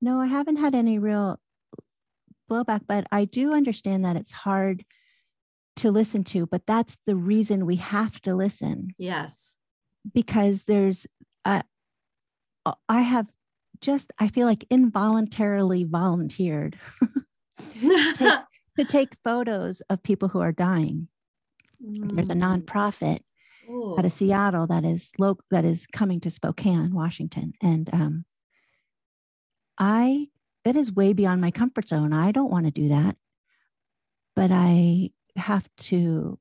no, 0.00 0.20
I 0.20 0.26
haven't 0.26 0.56
had 0.56 0.74
any 0.74 0.98
real 0.98 1.38
blowback, 2.50 2.82
but 2.86 3.06
I 3.12 3.24
do 3.24 3.52
understand 3.52 4.04
that 4.04 4.16
it's 4.16 4.32
hard 4.32 4.84
to 5.76 5.90
listen 5.90 6.24
to, 6.24 6.46
but 6.46 6.66
that's 6.66 6.96
the 7.06 7.16
reason 7.16 7.66
we 7.66 7.76
have 7.76 8.20
to 8.22 8.34
listen. 8.34 8.90
Yes. 8.98 9.58
Because 10.12 10.64
there's, 10.64 11.06
uh, 11.44 11.62
I 12.88 13.00
have 13.02 13.30
just, 13.80 14.12
I 14.18 14.28
feel 14.28 14.46
like 14.46 14.66
involuntarily 14.70 15.84
volunteered 15.84 16.78
to, 17.80 18.14
take, 18.14 18.40
to, 18.78 18.84
take, 18.84 19.14
photos 19.24 19.80
of 19.88 20.02
people 20.02 20.28
who 20.28 20.40
are 20.40 20.52
dying. 20.52 21.08
Mm. 21.84 22.14
There's 22.14 22.30
a 22.30 22.34
mm. 22.34 22.64
nonprofit 22.64 23.20
Ooh. 23.70 23.96
out 23.98 24.04
of 24.04 24.12
Seattle 24.12 24.66
that 24.66 24.84
is 24.84 25.12
local, 25.18 25.44
that 25.50 25.64
is 25.64 25.86
coming 25.86 26.20
to 26.20 26.30
Spokane, 26.30 26.92
Washington. 26.92 27.52
And 27.62 27.88
um, 27.92 28.24
I 29.78 30.28
that 30.64 30.76
is 30.76 30.92
way 30.92 31.12
beyond 31.12 31.40
my 31.40 31.50
comfort 31.50 31.88
zone. 31.88 32.12
I 32.12 32.32
don't 32.32 32.50
want 32.50 32.66
to 32.66 32.70
do 32.70 32.88
that. 32.88 33.16
But 34.34 34.50
I 34.52 35.10
have 35.36 35.68
to 35.78 36.38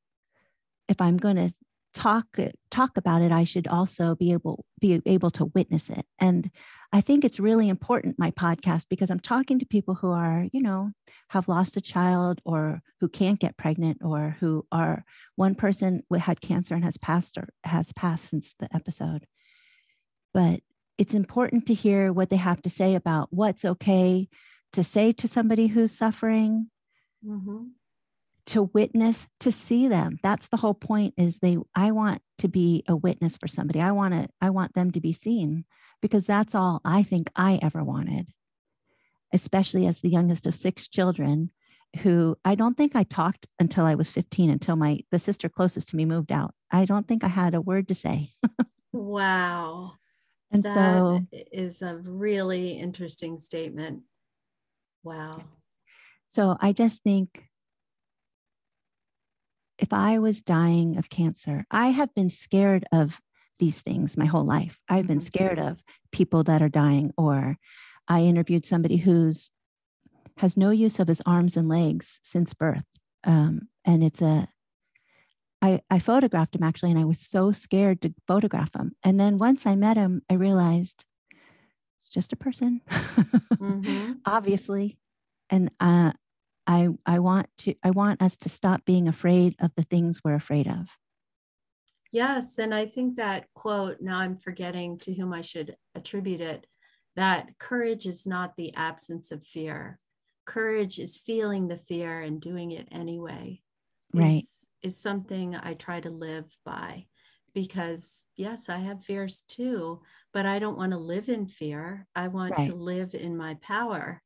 if 0.88 1.02
I'm 1.02 1.18
going 1.18 1.36
to 1.36 1.54
talk 1.94 2.38
talk 2.70 2.96
about 2.96 3.22
it, 3.22 3.32
I 3.32 3.44
should 3.44 3.68
also 3.68 4.16
be 4.16 4.32
able 4.32 4.66
be 4.80 5.02
able 5.06 5.32
to 5.32 5.46
witness 5.56 5.90
it. 5.90 6.06
And 6.20 6.50
I 6.94 7.02
think 7.02 7.26
it's 7.26 7.40
really 7.40 7.70
important 7.70 8.20
my 8.20 8.32
podcast 8.32 8.86
because 8.90 9.10
I'm 9.10 9.20
talking 9.20 9.60
to 9.60 9.66
people 9.66 9.96
who 9.96 10.12
are, 10.12 10.48
you 10.54 10.62
know, 10.62 10.92
have 11.30 11.48
lost 11.48 11.76
a 11.76 11.82
child 11.82 12.40
or 12.46 12.82
who 13.00 13.10
can't 13.10 13.40
get 13.40 13.58
pregnant 13.58 14.00
or 14.04 14.38
who 14.40 14.66
are 14.72 15.04
one 15.36 15.56
person 15.56 16.04
had 16.20 16.40
cancer 16.40 16.76
and 16.76 16.84
has 16.84 16.98
passed 16.98 17.38
or 17.38 17.50
has 17.64 17.92
passed 17.94 18.30
since 18.30 18.54
the 18.60 18.74
episode. 18.74 19.26
But 20.34 20.62
it's 20.98 21.14
important 21.14 21.68
to 21.68 21.74
hear 21.74 22.12
what 22.12 22.30
they 22.30 22.38
have 22.38 22.62
to 22.64 22.70
say 22.70 22.96
about 22.96 23.30
what's 23.32 23.64
okay 23.64 24.28
to 24.74 24.84
say 24.84 25.12
to 25.14 25.28
somebody 25.28 25.68
who's 25.68 25.92
suffering 25.92 26.70
mm-hmm. 27.26 27.66
to 28.48 28.64
witness 28.64 29.28
to 29.40 29.52
see 29.52 29.88
them. 29.88 30.20
That's 30.24 30.48
the 30.48 30.58
whole 30.58 30.74
point 30.74 31.14
is 31.18 31.38
they 31.38 31.58
i 31.76 31.92
want 31.92 32.22
to 32.40 32.48
be 32.48 32.84
a 32.88 32.96
witness 32.96 33.38
for 33.38 33.48
somebody. 33.48 33.82
I 33.82 33.92
want 33.92 34.14
to 34.14 34.28
i 34.42 34.50
want 34.50 34.74
them 34.74 34.92
to 34.92 35.02
be 35.02 35.14
seen 35.14 35.66
because 36.02 36.26
that's 36.26 36.54
all 36.54 36.82
i 36.86 37.02
think 37.04 37.30
i 37.36 37.60
ever 37.62 37.84
wanted 37.84 38.28
especially 39.34 39.88
as 39.88 40.00
the 40.00 40.10
youngest 40.10 40.46
of 40.46 40.54
six 40.54 40.88
children 40.88 41.50
who 42.02 42.38
i 42.46 42.54
don't 42.54 42.78
think 42.78 42.96
i 42.96 43.04
talked 43.04 43.48
until 43.60 43.86
i 43.86 43.96
was 43.96 44.10
15 44.10 44.50
until 44.50 44.76
my 44.76 45.00
the 45.12 45.20
sister 45.20 45.50
closest 45.50 45.90
to 45.90 45.96
me 45.96 46.06
moved 46.06 46.32
out. 46.32 46.54
I 46.72 46.86
don't 46.86 47.08
think 47.08 47.24
i 47.24 47.28
had 47.28 47.56
a 47.56 47.62
word 47.62 47.88
to 47.88 47.96
say. 47.96 48.32
Wow 48.94 49.94
and 50.52 50.64
that 50.64 50.74
so 50.74 51.26
is 51.52 51.82
a 51.82 51.98
really 51.98 52.72
interesting 52.72 53.38
statement. 53.38 54.04
Wow. 55.04 55.44
So 56.28 56.58
I 56.60 56.74
just 56.74 57.04
think 57.04 57.48
if 59.80 59.94
I 59.94 60.20
was 60.20 60.42
dying 60.42 60.98
of 60.98 61.10
cancer, 61.10 61.66
I 61.70 61.88
have 61.88 62.14
been 62.16 62.30
scared 62.30 62.86
of 62.92 63.22
these 63.60 63.80
things 63.80 64.18
my 64.18 64.26
whole 64.26 64.46
life. 64.46 64.80
I've 64.90 65.08
been 65.08 65.20
mm-hmm. 65.20 65.26
scared 65.26 65.60
of 65.60 65.82
people 66.12 66.44
that 66.44 66.62
are 66.62 66.70
dying, 66.70 67.14
or 67.18 67.58
I 68.08 68.22
interviewed 68.22 68.66
somebody 68.66 68.98
who's 68.98 69.52
has 70.38 70.56
no 70.56 70.70
use 70.70 71.00
of 71.00 71.08
his 71.08 71.22
arms 71.26 71.58
and 71.58 71.68
legs 71.68 72.20
since 72.22 72.54
birth. 72.54 72.84
Um, 73.24 73.70
and 73.86 74.04
it's 74.04 74.22
a 74.22 74.48
I, 75.62 75.82
I 75.90 76.00
photographed 76.00 76.56
him 76.56 76.64
actually, 76.64 76.92
and 76.92 77.00
I 77.00 77.06
was 77.06 77.20
so 77.20 77.52
scared 77.52 78.02
to 78.02 78.14
photograph 78.28 78.76
him. 78.76 78.94
And 79.04 79.20
then 79.20 79.38
once 79.38 79.66
I 79.66 79.76
met 79.76 79.98
him, 79.98 80.22
I 80.30 80.36
realized 80.36 81.06
it's 82.00 82.10
just 82.10 82.34
a 82.34 82.38
person, 82.38 82.82
mm-hmm. 82.90 84.14
obviously. 84.26 84.98
And 85.50 85.72
uh, 85.80 86.12
I 86.68 86.90
I 87.06 87.20
want 87.20 87.48
to 87.60 87.76
I 87.84 87.92
want 87.92 88.22
us 88.22 88.38
to 88.38 88.50
stop 88.50 88.86
being 88.86 89.08
afraid 89.08 89.56
of 89.60 89.72
the 89.76 89.84
things 89.84 90.22
we're 90.24 90.36
afraid 90.36 90.68
of. 90.68 90.88
Yes, 92.12 92.58
and 92.58 92.74
I 92.74 92.86
think 92.86 93.16
that 93.16 93.48
quote. 93.56 93.98
Now 94.02 94.20
I'm 94.20 94.36
forgetting 94.36 95.00
to 95.00 95.14
whom 95.14 95.34
I 95.34 95.42
should 95.42 95.76
attribute 95.96 96.42
it. 96.42 96.68
That 97.16 97.58
courage 97.58 98.06
is 98.06 98.28
not 98.28 98.56
the 98.56 98.74
absence 98.76 99.32
of 99.32 99.44
fear. 99.44 99.98
Courage 100.46 101.00
is 101.00 101.18
feeling 101.18 101.68
the 101.68 101.78
fear 101.78 102.22
and 102.22 102.40
doing 102.40 102.72
it 102.72 102.88
anyway. 102.92 103.62
Right 104.14 104.44
is 104.82 104.98
something 104.98 105.56
I 105.56 105.74
try 105.74 106.00
to 106.00 106.10
live 106.10 106.46
by 106.66 107.06
because 107.54 108.24
yes, 108.36 108.70
I 108.70 108.78
have 108.78 109.04
fears 109.04 109.44
too, 109.48 110.02
but 110.34 110.46
I 110.46 110.60
don't 110.60 110.78
want 110.78 110.92
to 110.92 110.98
live 110.98 111.30
in 111.30 111.48
fear. 111.48 112.08
I 112.16 112.28
want 112.28 112.52
right. 112.52 112.70
to 112.70 112.76
live 112.76 113.16
in 113.16 113.36
my 113.36 113.56
power. 113.62 114.22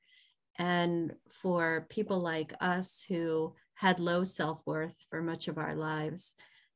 And 0.58 1.14
for 1.30 1.88
people 1.90 2.20
like 2.20 2.54
us 2.60 3.04
who 3.08 3.56
had 3.76 4.00
low 4.00 4.24
self 4.24 4.62
worth 4.66 4.96
for 5.10 5.22
much 5.22 5.48
of 5.48 5.58
our 5.58 5.76
lives, 5.76 6.34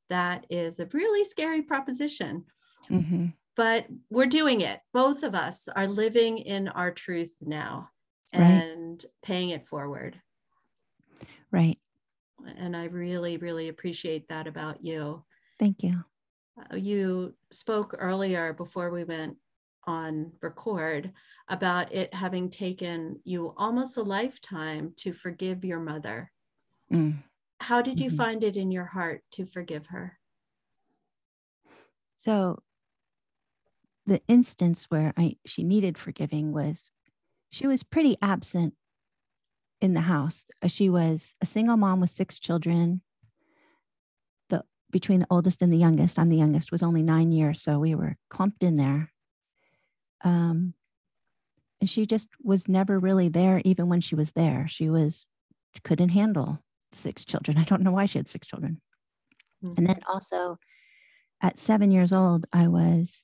that 0.09 0.45
is 0.49 0.79
a 0.79 0.87
really 0.93 1.25
scary 1.25 1.61
proposition. 1.61 2.45
Mm-hmm. 2.89 3.27
But 3.57 3.87
we're 4.09 4.25
doing 4.25 4.61
it. 4.61 4.79
Both 4.93 5.23
of 5.23 5.35
us 5.35 5.67
are 5.67 5.87
living 5.87 6.37
in 6.37 6.67
our 6.69 6.91
truth 6.91 7.35
now 7.41 7.89
and 8.31 9.03
right. 9.03 9.11
paying 9.23 9.49
it 9.49 9.65
forward. 9.65 10.19
Right 11.51 11.77
and 12.57 12.75
I 12.75 12.85
really, 12.85 13.37
really 13.37 13.69
appreciate 13.69 14.27
that 14.29 14.47
about 14.47 14.83
you. 14.83 15.23
Thank 15.59 15.83
you. 15.83 16.03
Uh, 16.59 16.75
you 16.75 17.33
spoke 17.51 17.95
earlier 17.97 18.53
before 18.53 18.89
we 18.89 19.03
went 19.03 19.37
on 19.87 20.31
record 20.41 21.11
about 21.49 21.93
it 21.93 22.13
having 22.13 22.49
taken 22.49 23.19
you 23.23 23.53
almost 23.57 23.97
a 23.97 24.01
lifetime 24.01 24.93
to 24.97 25.13
forgive 25.13 25.63
your 25.63 25.79
mother. 25.79 26.31
Mm. 26.91 27.15
How 27.59 27.81
did 27.81 27.99
you 27.99 28.07
mm-hmm. 28.07 28.17
find 28.17 28.43
it 28.43 28.57
in 28.57 28.71
your 28.71 28.85
heart 28.85 29.21
to 29.31 29.45
forgive 29.45 29.87
her? 29.87 30.17
So, 32.15 32.61
the 34.05 34.21
instance 34.27 34.85
where 34.89 35.13
I 35.17 35.37
she 35.45 35.63
needed 35.63 35.97
forgiving 35.97 36.53
was 36.53 36.91
she 37.49 37.67
was 37.67 37.83
pretty 37.83 38.17
absent 38.21 38.73
in 39.85 39.93
the 39.93 40.01
house. 40.01 40.43
Uh, 40.61 40.67
she 40.67 40.89
was 40.89 41.33
a 41.41 41.45
single 41.45 41.77
mom 41.77 42.01
with 42.01 42.09
six 42.09 42.39
children. 42.39 43.01
The 44.49 44.63
between 44.91 45.19
the 45.19 45.27
oldest 45.29 45.61
and 45.61 45.71
the 45.71 45.77
youngest, 45.77 46.19
I'm 46.19 46.29
the 46.29 46.37
youngest, 46.37 46.71
was 46.71 46.83
only 46.83 47.03
nine 47.03 47.31
years, 47.31 47.61
so 47.61 47.79
we 47.79 47.95
were 47.95 48.17
clumped 48.29 48.63
in 48.63 48.75
there. 48.75 49.11
Um, 50.23 50.73
and 51.79 51.89
she 51.89 52.05
just 52.05 52.27
was 52.43 52.67
never 52.67 52.99
really 52.99 53.29
there, 53.29 53.61
even 53.63 53.87
when 53.87 54.01
she 54.01 54.15
was 54.15 54.31
there. 54.31 54.67
She 54.67 54.89
was 54.89 55.27
couldn't 55.83 56.09
handle 56.09 56.59
six 56.93 57.25
children. 57.25 57.57
I 57.59 57.63
don't 57.63 57.83
know 57.83 57.91
why 57.91 58.07
she 58.07 58.17
had 58.17 58.27
six 58.27 58.47
children. 58.47 58.81
Mm-hmm. 59.63 59.75
And 59.77 59.87
then 59.87 59.99
also, 60.11 60.57
at 61.41 61.59
seven 61.59 61.91
years 61.91 62.11
old, 62.11 62.45
I 62.51 62.67
was 62.67 63.23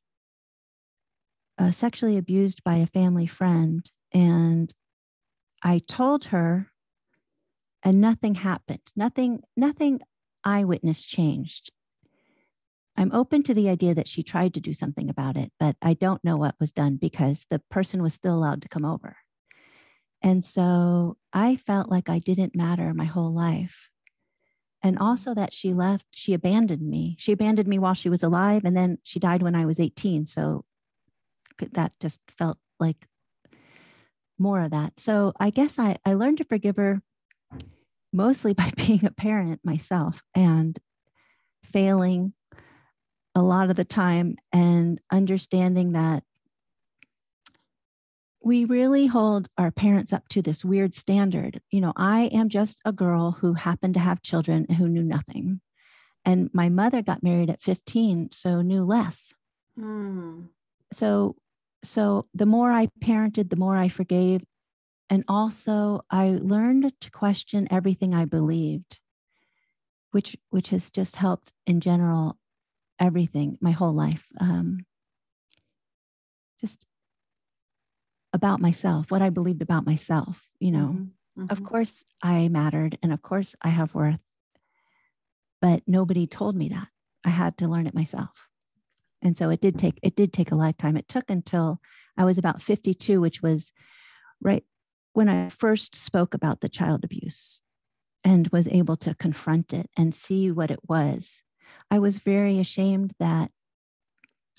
uh, 1.58 1.72
sexually 1.72 2.18
abused 2.18 2.64
by 2.64 2.78
a 2.78 2.88
family 2.88 3.28
friend, 3.28 3.90
and 4.14 4.74
I 5.64 5.80
told 5.80 6.26
her, 6.26 6.72
and 7.84 8.02
nothing 8.02 8.36
happened. 8.36 8.82
Nothing, 8.96 9.42
nothing 9.56 10.02
eyewitness 10.44 11.04
changed. 11.04 11.72
I'm 12.98 13.12
open 13.14 13.44
to 13.44 13.54
the 13.54 13.70
idea 13.70 13.96
that 13.96 14.08
she 14.08 14.22
tried 14.22 14.54
to 14.56 14.60
do 14.60 14.74
something 14.74 15.10
about 15.10 15.38
it, 15.38 15.52
but 15.60 15.76
I 15.82 15.94
don't 15.94 16.24
know 16.24 16.38
what 16.38 16.56
was 16.60 16.72
done 16.72 16.98
because 16.98 17.46
the 17.50 17.60
person 17.72 18.04
was 18.04 18.14
still 18.14 18.36
allowed 18.36 18.62
to 18.64 18.70
come 18.70 18.86
over. 18.86 19.18
And 20.22 20.44
so 20.44 21.18
I 21.34 21.56
felt 21.56 21.90
like 21.90 22.10
I 22.10 22.20
didn't 22.20 22.56
matter 22.56 22.94
my 22.94 23.06
whole 23.06 23.34
life. 23.34 23.90
And 24.84 25.00
also 25.00 25.34
that 25.34 25.54
she 25.54 25.74
left, 25.74 26.06
she 26.12 26.34
abandoned 26.34 26.88
me. 26.88 27.16
She 27.20 27.32
abandoned 27.32 27.68
me 27.68 27.80
while 27.80 27.94
she 27.94 28.10
was 28.10 28.24
alive, 28.24 28.64
and 28.66 28.76
then 28.76 28.98
she 29.04 29.20
died 29.20 29.42
when 29.44 29.56
I 29.56 29.66
was 29.66 29.80
18. 29.80 30.26
So 30.26 30.66
that 31.72 31.94
just 32.00 32.20
felt 32.38 32.58
like 32.80 33.08
more 34.42 34.62
of 34.62 34.72
that. 34.72 34.94
So 35.00 35.34
I 35.40 35.50
guess 35.50 35.78
I, 35.78 35.98
I 36.06 36.16
learned 36.16 36.40
to 36.40 36.44
forgive 36.46 36.78
her 36.78 37.02
mostly 38.12 38.54
by 38.62 38.72
being 38.76 39.06
a 39.06 39.12
parent 39.12 39.62
myself 39.64 40.22
and 40.36 40.78
failing 41.64 42.34
a 43.34 43.42
lot 43.42 43.70
of 43.70 43.76
the 43.76 43.86
time 43.86 44.36
and 44.52 45.00
understanding 45.12 45.94
that 45.94 46.24
we 48.44 48.66
really 48.66 49.06
hold 49.06 49.48
our 49.58 49.72
parents 49.72 50.12
up 50.12 50.28
to 50.30 50.42
this 50.42 50.66
weird 50.66 50.96
standard. 50.96 51.62
You 51.70 51.80
know, 51.80 51.94
I 51.96 52.24
am 52.34 52.50
just 52.50 52.82
a 52.84 52.92
girl 52.92 53.32
who 53.32 53.54
happened 53.54 53.94
to 53.94 54.00
have 54.00 54.24
children 54.24 54.66
who 54.66 54.90
knew 54.90 55.04
nothing. 55.04 55.62
And 56.26 56.50
my 56.52 56.68
mother 56.68 57.02
got 57.02 57.24
married 57.24 57.50
at 57.50 57.62
15, 57.62 58.30
so 58.32 58.62
knew 58.62 58.84
less. 58.84 59.34
Mm. 59.80 60.50
So 60.92 61.36
so 61.84 62.28
the 62.34 62.46
more 62.46 62.72
I 62.72 62.88
parented, 63.04 63.50
the 63.50 63.56
more 63.56 63.76
I 63.76 63.88
forgave. 63.88 64.44
And 65.10 65.24
also 65.28 66.02
I 66.10 66.30
learned 66.30 66.94
to 67.02 67.12
question 67.12 67.68
everything 67.72 68.14
I 68.14 68.26
believed, 68.26 69.00
which 70.12 70.38
which 70.50 70.70
has 70.70 70.90
just 70.90 71.16
helped 71.16 71.52
in 71.66 71.82
general 71.82 72.38
everything, 73.00 73.58
my 73.62 73.72
whole 73.72 73.94
life. 73.94 74.26
Um, 74.40 74.86
just 76.60 76.86
about 78.34 78.62
myself, 78.62 79.12
what 79.12 79.22
I 79.22 79.30
believed 79.30 79.62
about 79.62 79.86
myself, 79.86 80.48
you 80.60 80.72
know. 80.72 80.88
Mm-hmm. 80.88 81.42
Mm-hmm. 81.42 81.46
Of 81.50 81.64
course 81.64 82.04
I 82.22 82.50
mattered 82.50 82.98
and 83.02 83.14
of 83.14 83.22
course 83.22 83.56
I 83.62 83.70
have 83.70 83.96
worth. 83.96 84.20
But 85.62 85.84
nobody 85.88 86.28
told 86.28 86.56
me 86.56 86.70
that. 86.70 86.90
I 87.24 87.30
had 87.30 87.58
to 87.60 87.68
learn 87.68 87.88
it 87.88 87.94
myself 87.94 88.51
and 89.22 89.38
so 89.38 89.50
it 89.50 89.62
did 89.62 89.78
take 89.78 90.00
it 90.02 90.16
did 90.16 90.34
take 90.34 90.52
a 90.52 90.56
lifetime. 90.56 90.98
It 90.98 91.08
took 91.08 91.30
until 91.30 91.80
i 92.18 92.26
was 92.26 92.38
about 92.38 92.62
52 92.62 93.22
which 93.22 93.42
was 93.42 93.72
right 94.42 94.64
when 95.14 95.30
i 95.30 95.50
first 95.50 95.96
spoke 95.96 96.34
about 96.34 96.62
the 96.62 96.70
child 96.70 97.04
abuse 97.04 97.62
and 98.24 98.48
was 98.50 98.68
able 98.68 98.98
to 98.98 99.16
confront 99.16 99.74
it 99.74 99.90
and 99.98 100.14
see 100.14 100.52
what 100.52 100.70
it 100.72 100.80
was. 100.88 101.42
I 101.90 102.00
was 102.00 102.20
very 102.20 102.60
ashamed 102.60 103.14
that 103.20 103.52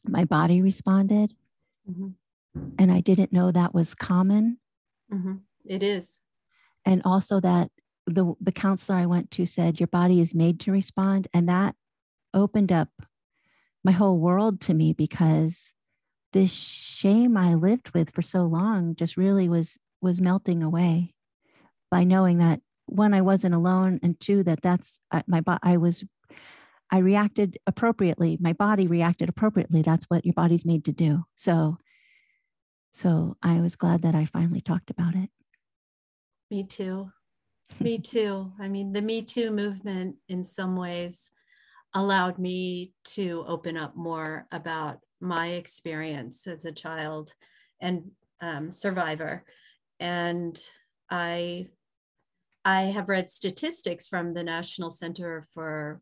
my 0.05 0.25
body 0.25 0.61
responded. 0.63 1.35
Mm-hmm. 1.89 2.11
and 2.79 2.93
i 2.93 3.01
didn't 3.01 3.33
know 3.33 3.51
that 3.51 3.75
was 3.75 3.95
common. 3.95 4.59
Mm-hmm. 5.13 5.37
it 5.67 5.83
is. 5.83 6.21
And 6.85 7.03
also 7.05 7.41
that 7.41 7.71
the 8.07 8.35
the 8.41 8.53
counselor 8.53 8.99
i 8.99 9.07
went 9.07 9.31
to 9.33 9.47
said 9.47 9.81
your 9.81 9.87
body 9.89 10.21
is 10.21 10.35
made 10.35 10.61
to 10.61 10.73
respond. 10.73 11.29
And 11.35 11.49
that 11.49 11.75
opened 12.35 12.73
up 12.73 12.89
my 13.85 13.92
whole 13.92 14.18
world 14.18 14.61
to 14.62 14.75
me 14.75 14.92
because 14.92 15.73
this 16.33 16.53
shame 16.53 17.37
I 17.37 17.55
lived 17.55 17.90
with 17.90 18.11
for 18.11 18.23
so 18.23 18.42
long 18.42 18.95
just 18.97 19.16
really 19.16 19.49
was 19.49 19.79
was 20.01 20.21
melting 20.21 20.62
away 20.62 21.14
by 21.90 22.05
knowing 22.05 22.38
that 22.38 22.61
one 22.87 23.14
I 23.14 23.21
wasn't 23.21 23.55
alone 23.55 24.01
and 24.03 24.18
two 24.18 24.42
that 24.45 24.62
that's 24.62 24.99
my 25.27 25.42
I 25.62 25.77
was 25.77 26.03
I 26.90 26.99
reacted 26.99 27.59
appropriately. 27.66 28.37
My 28.40 28.53
body 28.53 28.87
reacted 28.87 29.29
appropriately. 29.31 29.81
That's 29.81 30.05
what 30.07 30.27
your 30.27 30.35
body's 30.35 30.66
made 30.66 30.85
to 30.87 30.92
do. 30.92 31.25
So 31.37 31.79
so 32.92 33.37
I 33.42 33.61
was 33.61 33.77
glad 33.77 34.03
that 34.03 34.14
I 34.14 34.27
finally 34.27 34.61
talked 34.61 34.90
about 34.90 35.14
it. 35.14 35.31
Me 36.51 36.64
too. 36.64 37.11
Me 37.81 37.99
too. 37.99 38.53
I 38.61 38.68
mean 38.68 38.92
the 38.92 39.03
me 39.03 39.23
too 39.23 39.51
movement 39.51 40.16
in 40.29 40.45
some 40.45 40.77
ways 40.77 41.31
allowed 41.95 42.39
me 42.39 42.93
to 43.05 43.45
open 43.47 43.77
up 43.77 43.95
more 43.97 44.47
about 44.51 45.01
my 45.21 45.49
experience 45.49 46.47
as 46.47 46.65
a 46.65 46.73
child 46.73 47.33
and 47.81 48.11
um, 48.41 48.73
survivor. 48.73 49.45
And 50.01 50.61
I, 51.11 51.69
I 52.65 52.83
have 52.83 53.09
read 53.09 53.31
statistics 53.31 54.09
from 54.09 54.35
the 54.35 54.43
National 54.43 54.91
Center 54.91 55.47
for, 55.53 56.01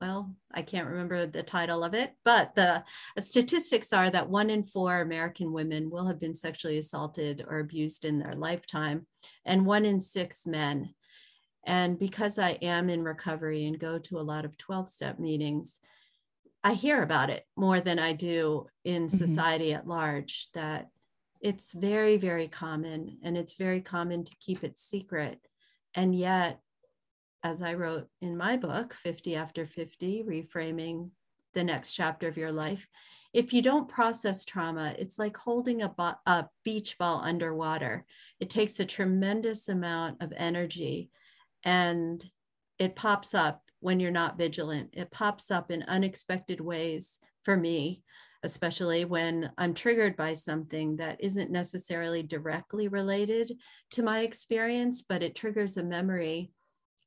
well, 0.00 0.34
I 0.52 0.62
can't 0.62 0.88
remember 0.88 1.26
the 1.26 1.42
title 1.42 1.84
of 1.84 1.94
it, 1.94 2.12
but 2.24 2.54
the 2.54 2.82
statistics 3.20 3.92
are 3.92 4.10
that 4.10 4.28
one 4.28 4.50
in 4.50 4.64
four 4.64 5.00
American 5.00 5.52
women 5.52 5.90
will 5.90 6.06
have 6.06 6.18
been 6.18 6.34
sexually 6.34 6.78
assaulted 6.78 7.44
or 7.46 7.60
abused 7.60 8.04
in 8.04 8.18
their 8.18 8.34
lifetime, 8.34 9.06
and 9.44 9.64
one 9.64 9.84
in 9.84 10.00
six 10.00 10.46
men. 10.46 10.92
And 11.64 11.98
because 11.98 12.38
I 12.38 12.50
am 12.62 12.90
in 12.90 13.04
recovery 13.04 13.66
and 13.66 13.78
go 13.78 13.98
to 13.98 14.18
a 14.18 14.22
lot 14.22 14.44
of 14.44 14.56
12 14.58 14.88
step 14.88 15.18
meetings, 15.18 15.78
I 16.64 16.74
hear 16.74 17.02
about 17.02 17.30
it 17.30 17.44
more 17.56 17.80
than 17.80 17.98
I 17.98 18.12
do 18.12 18.66
in 18.84 19.06
mm-hmm. 19.06 19.16
society 19.16 19.72
at 19.72 19.86
large. 19.86 20.48
That 20.54 20.88
it's 21.40 21.72
very, 21.72 22.16
very 22.16 22.48
common 22.48 23.18
and 23.22 23.36
it's 23.36 23.54
very 23.54 23.80
common 23.80 24.24
to 24.24 24.36
keep 24.40 24.62
it 24.64 24.78
secret. 24.78 25.40
And 25.94 26.14
yet, 26.14 26.60
as 27.42 27.60
I 27.60 27.74
wrote 27.74 28.06
in 28.20 28.36
my 28.36 28.56
book, 28.56 28.94
50 28.94 29.34
After 29.34 29.66
50, 29.66 30.22
Reframing 30.22 31.10
the 31.54 31.64
Next 31.64 31.94
Chapter 31.94 32.28
of 32.28 32.36
Your 32.36 32.52
Life, 32.52 32.88
if 33.32 33.52
you 33.52 33.62
don't 33.62 33.88
process 33.88 34.44
trauma, 34.44 34.94
it's 34.98 35.18
like 35.18 35.36
holding 35.36 35.82
a, 35.82 35.88
bo- 35.88 36.14
a 36.26 36.46
beach 36.64 36.96
ball 36.98 37.20
underwater. 37.24 38.04
It 38.38 38.50
takes 38.50 38.78
a 38.78 38.84
tremendous 38.84 39.68
amount 39.68 40.22
of 40.22 40.32
energy 40.36 41.10
and 41.64 42.24
it 42.78 42.96
pops 42.96 43.34
up 43.34 43.62
when 43.80 44.00
you're 44.00 44.10
not 44.10 44.38
vigilant. 44.38 44.90
It 44.92 45.10
pops 45.10 45.50
up 45.50 45.70
in 45.70 45.82
unexpected 45.84 46.60
ways 46.60 47.18
for 47.42 47.56
me, 47.56 48.02
especially 48.42 49.04
when 49.04 49.50
I'm 49.58 49.74
triggered 49.74 50.16
by 50.16 50.34
something 50.34 50.96
that 50.96 51.18
isn't 51.20 51.50
necessarily 51.50 52.22
directly 52.22 52.88
related 52.88 53.52
to 53.92 54.02
my 54.02 54.20
experience, 54.20 55.02
but 55.02 55.22
it 55.22 55.34
triggers 55.34 55.76
a 55.76 55.82
memory. 55.82 56.50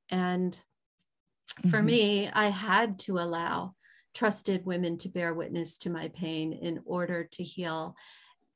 And 0.10 0.60
for 1.70 1.78
mm-hmm. 1.78 1.86
me, 1.86 2.30
I 2.30 2.48
had 2.50 3.00
to 3.00 3.20
allow 3.20 3.76
trusted 4.14 4.66
women 4.66 4.98
to 4.98 5.10
bear 5.10 5.34
witness 5.34 5.78
to 5.80 5.90
my 5.90 6.08
pain 6.10 6.54
in 6.54 6.82
order 6.86 7.26
to 7.34 7.44
heal. 7.44 7.96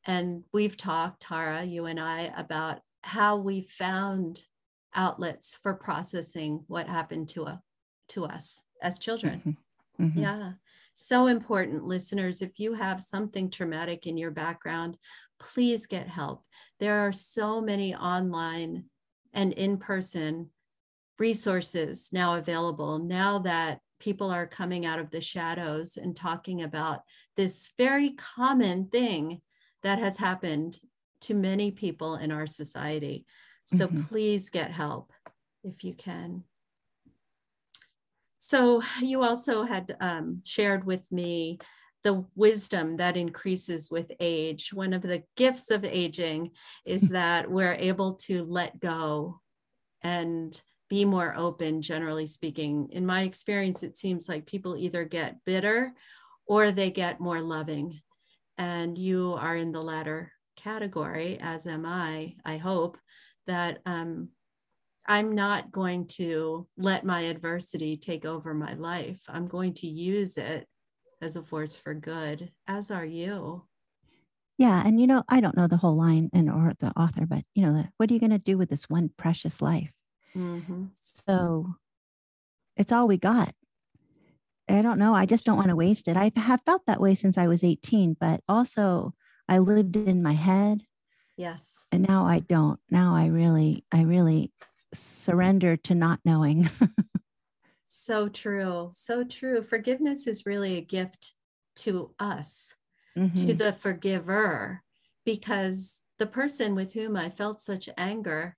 And 0.06 0.44
we've 0.54 0.78
talked, 0.78 1.22
Tara, 1.22 1.64
you 1.64 1.86
and 1.86 2.00
I, 2.00 2.32
about 2.36 2.80
how 3.02 3.38
we 3.38 3.62
found 3.62 4.42
outlets 4.96 5.58
for 5.62 5.74
processing 5.74 6.64
what 6.68 6.88
happened 6.88 7.30
to, 7.30 7.44
a, 7.44 7.62
to 8.10 8.26
us 8.26 8.62
as 8.82 9.00
children. 9.00 9.40
Mm-hmm. 9.40 10.06
Mm-hmm. 10.06 10.20
Yeah. 10.20 10.52
So 10.94 11.28
important, 11.28 11.86
listeners. 11.86 12.42
If 12.42 12.60
you 12.60 12.74
have 12.74 13.02
something 13.02 13.50
traumatic 13.50 14.08
in 14.08 14.18
your 14.18 14.32
background, 14.32 14.98
please 15.40 15.86
get 15.86 16.08
help. 16.08 16.44
There 16.80 17.00
are 17.08 17.12
so 17.12 17.62
many 17.62 17.96
online 17.96 18.86
and 19.34 19.54
in 19.54 19.78
person 19.78 20.50
resources 21.18 22.10
now 22.12 22.36
available 22.36 23.00
now 23.00 23.40
that 23.40 23.80
people 24.00 24.32
are 24.32 24.48
coming 24.48 24.86
out 24.86 25.00
of 25.00 25.12
the 25.12 25.22
shadows 25.22 25.98
and 25.98 26.16
talking 26.16 26.64
about 26.64 27.02
this 27.36 27.72
very 27.78 28.12
common 28.12 28.88
thing 28.88 29.42
that 29.84 30.00
has 30.00 30.18
happened 30.18 30.78
to 31.22 31.34
many 31.34 31.72
people 31.72 32.16
in 32.16 32.32
our 32.32 32.48
society. 32.48 33.26
So 33.72 33.88
mm-hmm. 33.88 34.02
please 34.04 34.50
get 34.50 34.72
help 34.72 35.12
if 35.64 35.84
you 35.84 35.94
can. 35.94 36.44
So 38.40 38.82
you 39.02 39.22
also 39.24 39.64
had 39.64 39.96
um, 40.00 40.42
shared 40.44 40.86
with 40.86 41.04
me 41.12 41.60
the 42.04 42.26
wisdom 42.36 42.98
that 42.98 43.18
increases 43.18 43.92
with 43.92 44.12
age. 44.20 44.74
One 44.74 44.94
of 44.94 45.02
the 45.04 45.24
gifts 45.36 45.70
of 45.70 45.86
aging 45.86 46.52
is 46.86 47.02
that 47.10 47.52
we're 47.52 47.74
able 47.74 48.14
to 48.26 48.44
let 48.44 48.80
go 48.80 49.40
and 50.02 50.60
be 50.90 51.06
more 51.06 51.36
open, 51.38 51.84
generally 51.84 52.26
speaking. 52.26 52.90
In 52.92 53.06
my 53.06 53.22
experience, 53.22 53.84
it 53.84 53.98
seems 53.98 54.28
like 54.28 54.48
people 54.48 54.78
either 54.78 55.04
get 55.04 55.46
bitter 55.46 55.94
or 56.48 56.72
they 56.72 56.90
get 56.90 57.20
more 57.20 57.42
loving. 57.42 58.02
And 58.58 58.98
you 58.98 59.36
are 59.40 59.56
in 59.56 59.72
the 59.72 59.82
latter 59.84 60.32
category, 60.56 61.38
as 61.40 61.68
am 61.68 61.86
I, 61.86 62.36
I 62.44 62.58
hope, 62.58 62.98
that 63.50 63.80
um, 63.86 64.30
I'm 65.08 65.34
not 65.34 65.72
going 65.72 66.06
to 66.18 66.68
let 66.78 67.04
my 67.04 67.22
adversity 67.22 67.98
take 67.98 68.26
over 68.26 68.54
my 68.54 68.76
life. 68.76 69.22
I'm 69.28 69.48
going 69.48 69.74
to 69.76 69.88
use 69.88 70.38
it 70.38 70.68
as 71.20 71.36
a 71.36 71.42
force 71.42 71.76
for 71.76 71.96
good, 71.96 72.52
as 72.68 72.92
are 72.92 73.06
you. 73.06 73.66
Yeah. 74.60 74.84
And, 74.86 75.02
you 75.02 75.08
know, 75.08 75.24
I 75.28 75.42
don't 75.42 75.58
know 75.58 75.68
the 75.68 75.78
whole 75.78 75.96
line 75.96 76.30
and 76.32 76.50
or 76.50 76.74
the 76.80 76.92
author, 77.00 77.26
but, 77.26 77.44
you 77.56 77.66
know, 77.66 77.74
the, 77.74 77.90
what 77.98 78.12
are 78.12 78.14
you 78.14 78.20
going 78.20 78.30
to 78.32 78.38
do 78.38 78.58
with 78.58 78.70
this 78.70 78.90
one 78.90 79.10
precious 79.18 79.62
life? 79.62 79.92
Mm-hmm. 80.36 80.86
So 81.00 81.74
it's 82.78 82.92
all 82.92 83.08
we 83.08 83.18
got. 83.18 83.54
I 84.70 84.84
don't 84.84 85.00
know. 85.00 85.16
I 85.16 85.26
just 85.26 85.44
don't 85.44 85.58
want 85.58 85.70
to 85.70 85.76
waste 85.76 86.08
it. 86.08 86.18
I 86.18 86.32
have 86.36 86.62
felt 86.68 86.84
that 86.86 87.02
way 87.02 87.16
since 87.16 87.38
I 87.38 87.48
was 87.48 87.64
18, 87.64 88.16
but 88.20 88.42
also 88.48 89.16
I 89.48 89.58
lived 89.58 89.96
in 89.96 90.22
my 90.22 90.34
head. 90.34 90.84
Yes. 91.36 91.79
And 91.92 92.08
now 92.08 92.26
I 92.26 92.40
don't. 92.40 92.80
Now 92.90 93.16
I 93.16 93.28
really, 93.28 93.86
I 93.92 94.04
really 94.04 94.52
surrender 94.94 95.78
to 95.78 95.96
not 95.96 96.20
knowing. 96.24 96.70
so 97.88 98.30
true. 98.30 98.92
So 98.94 99.24
true. 99.24 99.62
Forgiveness 99.62 100.28
is 100.28 100.46
really 100.46 100.78
a 100.78 100.82
gift 100.82 101.34
to 101.78 102.14
us, 102.20 102.74
mm-hmm. 103.18 103.48
to 103.48 103.54
the 103.54 103.74
forgiver, 103.74 104.84
because 105.26 106.02
the 106.20 106.28
person 106.28 106.76
with 106.76 106.94
whom 106.94 107.16
I 107.16 107.30
felt 107.30 107.62
such 107.62 107.90
anger, 107.98 108.56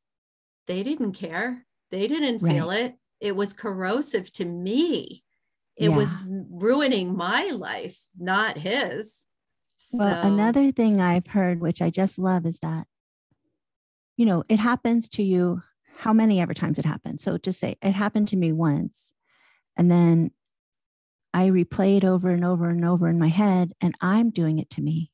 they 0.67 0.83
didn't 0.83 1.13
care. 1.13 1.65
They 1.91 2.07
didn't 2.07 2.41
right. 2.41 2.53
feel 2.53 2.71
it. 2.71 2.95
It 3.19 3.35
was 3.35 3.53
corrosive 3.53 4.31
to 4.33 4.45
me. 4.45 5.23
It 5.77 5.89
yeah. 5.89 5.95
was 5.95 6.25
ruining 6.27 7.15
my 7.15 7.51
life, 7.53 7.99
not 8.17 8.57
his. 8.57 9.25
Well, 9.91 10.33
another 10.33 10.71
thing 10.71 11.01
I've 11.01 11.27
heard, 11.27 11.59
which 11.59 11.81
I 11.81 11.89
just 11.89 12.19
love, 12.19 12.45
is 12.45 12.59
that, 12.61 12.87
you 14.21 14.27
know, 14.27 14.43
it 14.49 14.59
happens 14.59 15.09
to 15.09 15.23
you 15.23 15.63
how 15.97 16.13
many 16.13 16.39
ever 16.39 16.53
times 16.53 16.77
it 16.77 16.85
happened. 16.85 17.19
So 17.19 17.39
to 17.39 17.51
say 17.51 17.75
it 17.81 17.93
happened 17.93 18.27
to 18.27 18.35
me 18.35 18.51
once, 18.51 19.15
and 19.75 19.89
then 19.89 20.29
I 21.33 21.47
replay 21.47 21.97
it 21.97 22.03
over 22.03 22.29
and 22.29 22.45
over 22.45 22.69
and 22.69 22.85
over 22.85 23.09
in 23.09 23.17
my 23.17 23.29
head, 23.29 23.71
and 23.81 23.95
I'm 23.99 24.29
doing 24.29 24.59
it 24.59 24.69
to 24.71 24.81
me 24.81 25.09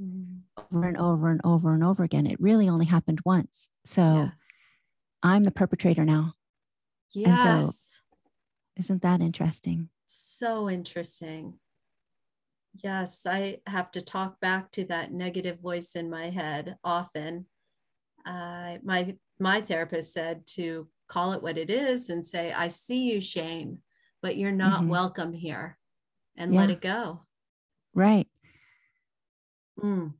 mm-hmm. 0.00 0.76
over 0.76 0.86
and 0.86 0.96
over 0.96 1.30
and 1.32 1.40
over 1.42 1.74
and 1.74 1.82
over 1.82 2.04
again. 2.04 2.28
It 2.28 2.40
really 2.40 2.68
only 2.68 2.86
happened 2.86 3.18
once. 3.24 3.70
So 3.84 4.02
yes. 4.02 4.36
I'm 5.24 5.42
the 5.42 5.50
perpetrator 5.50 6.04
now. 6.04 6.34
Yes. 7.10 7.64
So, 7.66 7.72
isn't 8.76 9.02
that 9.02 9.20
interesting? 9.20 9.88
So 10.06 10.70
interesting. 10.70 11.54
Yes, 12.84 13.22
I 13.26 13.58
have 13.66 13.90
to 13.90 14.00
talk 14.00 14.38
back 14.38 14.70
to 14.72 14.84
that 14.84 15.10
negative 15.10 15.58
voice 15.58 15.96
in 15.96 16.08
my 16.08 16.30
head 16.30 16.76
often. 16.84 17.46
Uh, 18.28 18.76
my 18.84 19.16
my 19.40 19.60
therapist 19.62 20.12
said 20.12 20.46
to 20.46 20.86
call 21.08 21.32
it 21.32 21.42
what 21.42 21.56
it 21.56 21.70
is 21.70 22.10
and 22.10 22.24
say, 22.24 22.52
"I 22.52 22.68
see 22.68 23.10
you, 23.10 23.20
shame, 23.22 23.78
but 24.20 24.36
you're 24.36 24.52
not 24.52 24.80
mm-hmm. 24.80 24.90
welcome 24.90 25.32
here," 25.32 25.78
and 26.36 26.52
yeah. 26.52 26.60
let 26.60 26.70
it 26.70 26.82
go. 26.82 27.22
Right. 27.94 28.28
Mm. 29.82 30.12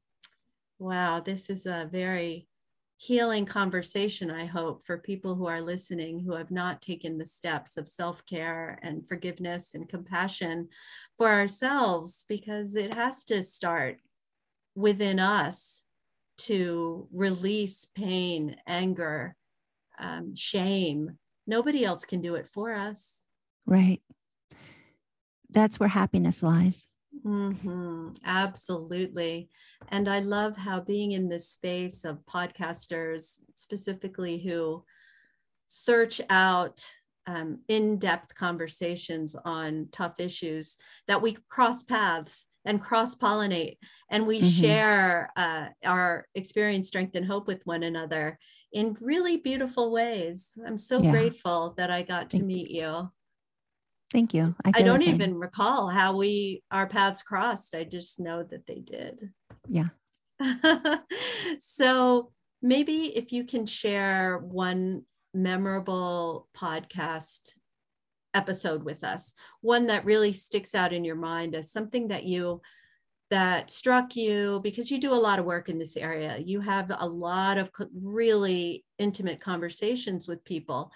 Wow, 0.78 1.20
this 1.20 1.50
is 1.50 1.66
a 1.66 1.88
very 1.92 2.48
healing 2.96 3.44
conversation, 3.44 4.30
I 4.30 4.46
hope, 4.46 4.86
for 4.86 4.96
people 4.98 5.34
who 5.34 5.46
are 5.46 5.60
listening 5.60 6.20
who 6.20 6.32
have 6.34 6.50
not 6.50 6.80
taken 6.80 7.18
the 7.18 7.26
steps 7.26 7.76
of 7.76 7.88
self 7.88 8.24
care 8.24 8.78
and 8.82 9.06
forgiveness 9.06 9.74
and 9.74 9.86
compassion 9.86 10.68
for 11.18 11.28
ourselves, 11.28 12.24
because 12.26 12.74
it 12.74 12.94
has 12.94 13.24
to 13.24 13.42
start 13.42 13.98
within 14.74 15.20
us 15.20 15.82
to 16.38 17.08
release 17.12 17.86
pain, 17.94 18.56
anger, 18.66 19.36
um, 19.98 20.34
shame. 20.34 21.18
Nobody 21.46 21.84
else 21.84 22.04
can 22.04 22.20
do 22.20 22.34
it 22.36 22.46
for 22.46 22.72
us. 22.72 23.24
Right. 23.66 24.00
That's 25.50 25.80
where 25.80 25.88
happiness 25.88 26.42
lies. 26.42 26.86
Mm-hmm. 27.24 28.10
Absolutely. 28.24 29.48
And 29.88 30.08
I 30.08 30.20
love 30.20 30.56
how 30.56 30.80
being 30.80 31.12
in 31.12 31.28
this 31.28 31.48
space 31.48 32.04
of 32.04 32.24
podcasters, 32.26 33.40
specifically 33.54 34.38
who 34.38 34.84
search 35.66 36.20
out 36.30 36.84
um, 37.28 37.60
in 37.68 37.98
depth 37.98 38.34
conversations 38.34 39.36
on 39.44 39.88
tough 39.92 40.18
issues, 40.18 40.76
that 41.06 41.20
we 41.20 41.36
cross 41.48 41.82
paths 41.82 42.46
and 42.64 42.80
cross 42.80 43.14
pollinate 43.14 43.76
and 44.10 44.26
we 44.26 44.38
mm-hmm. 44.38 44.46
share 44.46 45.30
uh, 45.36 45.66
our 45.84 46.26
experience, 46.34 46.88
strength, 46.88 47.14
and 47.14 47.26
hope 47.26 47.46
with 47.46 47.60
one 47.64 47.82
another 47.82 48.38
in 48.72 48.96
really 49.00 49.36
beautiful 49.36 49.92
ways. 49.92 50.50
I'm 50.66 50.78
so 50.78 51.02
yeah. 51.02 51.10
grateful 51.10 51.74
that 51.76 51.90
I 51.90 52.02
got 52.02 52.30
to 52.30 52.42
meet 52.42 52.70
you. 52.70 53.10
Thank 54.10 54.32
you. 54.32 54.54
I, 54.64 54.72
I 54.76 54.82
don't 54.82 55.02
even 55.02 55.34
recall 55.34 55.88
how 55.88 56.16
we 56.16 56.62
our 56.70 56.86
paths 56.86 57.22
crossed. 57.22 57.74
I 57.74 57.84
just 57.84 58.18
know 58.18 58.42
that 58.42 58.66
they 58.66 58.80
did. 58.80 59.32
Yeah. 59.68 59.88
so 61.60 62.32
maybe 62.62 63.14
if 63.16 63.32
you 63.32 63.44
can 63.44 63.66
share 63.66 64.38
one 64.38 65.02
memorable 65.34 66.48
podcast 66.56 67.54
episode 68.34 68.82
with 68.82 69.04
us, 69.04 69.32
one 69.60 69.86
that 69.86 70.04
really 70.04 70.32
sticks 70.32 70.74
out 70.74 70.92
in 70.92 71.04
your 71.04 71.16
mind 71.16 71.54
as 71.54 71.72
something 71.72 72.08
that 72.08 72.24
you 72.24 72.60
that 73.30 73.70
struck 73.70 74.16
you 74.16 74.58
because 74.62 74.90
you 74.90 74.98
do 74.98 75.12
a 75.12 75.14
lot 75.14 75.38
of 75.38 75.44
work 75.44 75.68
in 75.68 75.78
this 75.78 75.98
area. 75.98 76.38
You 76.38 76.60
have 76.60 76.90
a 76.98 77.06
lot 77.06 77.58
of 77.58 77.70
really 77.92 78.84
intimate 78.98 79.38
conversations 79.38 80.26
with 80.26 80.44
people 80.44 80.90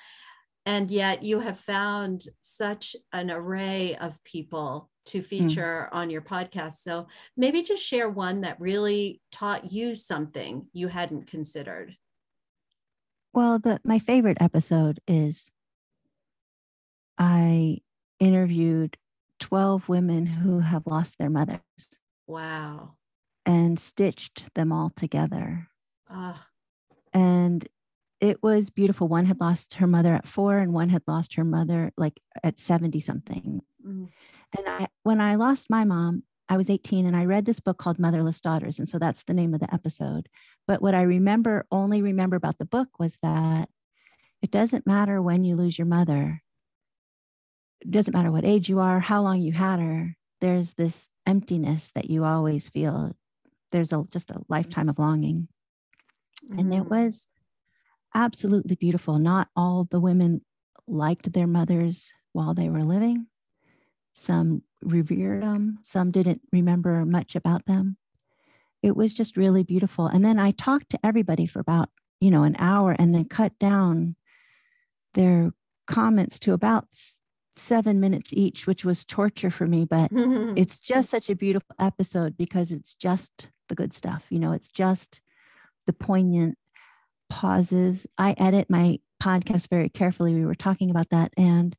and 0.67 0.91
yet 0.91 1.23
you 1.23 1.41
have 1.41 1.59
found 1.59 2.23
such 2.41 2.95
an 3.13 3.31
array 3.31 3.97
of 4.01 4.23
people 4.25 4.91
to 5.07 5.19
hmm. 5.19 5.25
feature 5.25 5.89
mm. 5.93 5.97
on 5.97 6.11
your 6.11 6.23
podcast 6.23 6.75
so 6.75 7.07
maybe 7.37 7.63
just 7.63 7.85
share 7.85 8.09
one 8.09 8.43
that 8.43 8.61
really 8.61 9.21
taught 9.33 9.73
you 9.73 9.95
something 9.95 10.67
you 10.73 10.89
hadn't 10.89 11.27
considered 11.27 11.97
well 13.33 13.59
the 13.59 13.81
my 13.85 13.99
favorite 13.99 14.39
episode 14.41 15.01
is 15.07 15.51
i 17.19 17.79
interviewed 18.19 18.97
12 19.41 19.89
women 19.89 20.27
who 20.27 20.61
have 20.61 20.87
lost 20.87 21.19
their 21.19 21.31
mothers 21.31 21.61
wow 22.27 22.95
and 23.45 23.79
stitched 23.79 24.55
them 24.55 24.73
all 24.73 24.91
together 24.91 25.69
ah. 26.09 26.47
and 27.13 27.69
it 28.23 28.41
was 28.41 28.71
beautiful. 28.71 29.09
One 29.09 29.27
had 29.27 29.41
lost 29.41 29.75
her 29.75 29.87
mother 29.89 30.15
at 30.15 30.29
four, 30.29 30.59
and 30.59 30.73
one 30.73 30.91
had 30.91 31.03
lost 31.09 31.35
her 31.35 31.43
mother 31.43 31.93
like 31.97 32.21
at 32.45 32.61
70 32.61 33.01
something. 33.01 33.61
Mm. 33.85 34.09
And 34.57 34.69
I, 34.69 34.87
when 35.03 35.21
I 35.21 35.35
lost 35.35 35.69
my 35.69 35.83
mom, 35.83 36.23
I 36.53 36.59
was 36.59 36.69
18 36.69 37.07
and 37.07 37.17
I 37.17 37.25
read 37.25 37.47
this 37.47 37.61
book 37.61 37.79
called 37.79 37.99
Motherless 37.99 38.43
Daughters. 38.43 38.79
And 38.79 38.87
so 38.87 38.99
that's 38.99 39.23
the 39.23 39.33
name 39.33 39.55
of 39.55 39.61
the 39.61 39.73
episode. 39.73 40.29
But 40.67 40.83
what 40.83 40.95
I 40.95 41.01
remember, 41.01 41.65
only 41.71 42.03
remember 42.03 42.37
about 42.37 42.59
the 42.59 42.67
book 42.67 42.99
was 42.99 43.17
that 43.23 43.71
it 44.43 44.51
doesn't 44.51 44.87
matter 44.87 45.23
when 45.23 45.45
you 45.45 45.57
lose 45.57 45.79
your 45.79 45.87
mother, 45.87 46.43
it 47.81 47.91
doesn't 47.91 48.13
matter 48.13 48.31
what 48.31 48.45
age 48.45 48.69
you 48.69 48.81
are, 48.81 49.01
how 49.01 49.23
long 49.23 49.41
you 49.41 49.53
had 49.53 49.81
her, 49.81 50.15
there's 50.43 50.75
this 50.75 51.09
emptiness 51.27 51.91
that 51.95 52.11
you 52.11 52.23
always 52.23 52.69
feel. 52.69 53.17
There's 53.71 53.95
a, 53.95 54.05
just 54.11 54.31
a 54.31 54.43
lifetime 54.51 54.91
of 54.91 54.99
longing. 54.99 55.49
Mm. 56.47 56.61
And 56.61 56.75
it 56.75 56.83
mm. 56.83 56.91
was 56.91 57.29
absolutely 58.15 58.77
beautiful. 58.77 59.19
Not 59.19 59.49
all 59.57 59.89
the 59.91 60.01
women 60.01 60.43
liked 60.87 61.33
their 61.33 61.47
mothers 61.47 62.13
while 62.35 62.53
they 62.53 62.69
were 62.69 62.85
living. 62.85 63.29
Some 64.13 64.65
revered 64.83 65.43
them, 65.43 65.79
some 65.83 66.11
didn't 66.11 66.43
remember 66.53 67.05
much 67.05 67.37
about 67.37 67.67
them. 67.67 67.97
It 68.83 68.97
was 68.97 69.15
just 69.15 69.37
really 69.37 69.63
beautiful. 69.63 70.07
And 70.07 70.25
then 70.25 70.39
I 70.39 70.51
talked 70.53 70.91
to 70.91 71.01
everybody 71.05 71.47
for 71.47 71.61
about, 71.61 71.89
you 72.21 72.31
know, 72.31 72.43
an 72.43 72.57
hour 72.59 72.97
and 72.99 73.15
then 73.15 73.25
cut 73.27 73.59
down 73.59 74.17
their 75.15 75.53
comments 75.87 76.39
to 76.41 76.53
about 76.53 76.87
seven 77.57 78.01
minutes 78.01 78.33
each, 78.33 78.67
which 78.67 78.85
was 78.85 79.05
torture 79.05 79.51
for 79.51 79.67
me. 79.67 79.85
But 79.85 80.11
it's 80.13 80.79
just 80.79 81.11
such 81.11 81.31
a 81.31 81.37
beautiful 81.37 81.75
episode 81.79 82.37
because 82.37 82.73
it's 82.73 82.95
just 82.95 83.49
the 83.69 83.75
good 83.75 83.93
stuff. 83.93 84.27
You 84.31 84.39
know, 84.39 84.53
it's 84.53 84.69
just 84.69 85.21
the 85.87 85.93
poignant 85.93 86.59
pauses. 87.31 88.07
I 88.19 88.35
edit 88.37 88.69
my 88.69 88.99
podcast 89.23 89.69
very 89.69 89.89
carefully. 89.89 90.35
We 90.35 90.45
were 90.45 90.55
talking 90.55 90.91
about 90.91 91.11
that. 91.11 91.33
And 91.37 91.77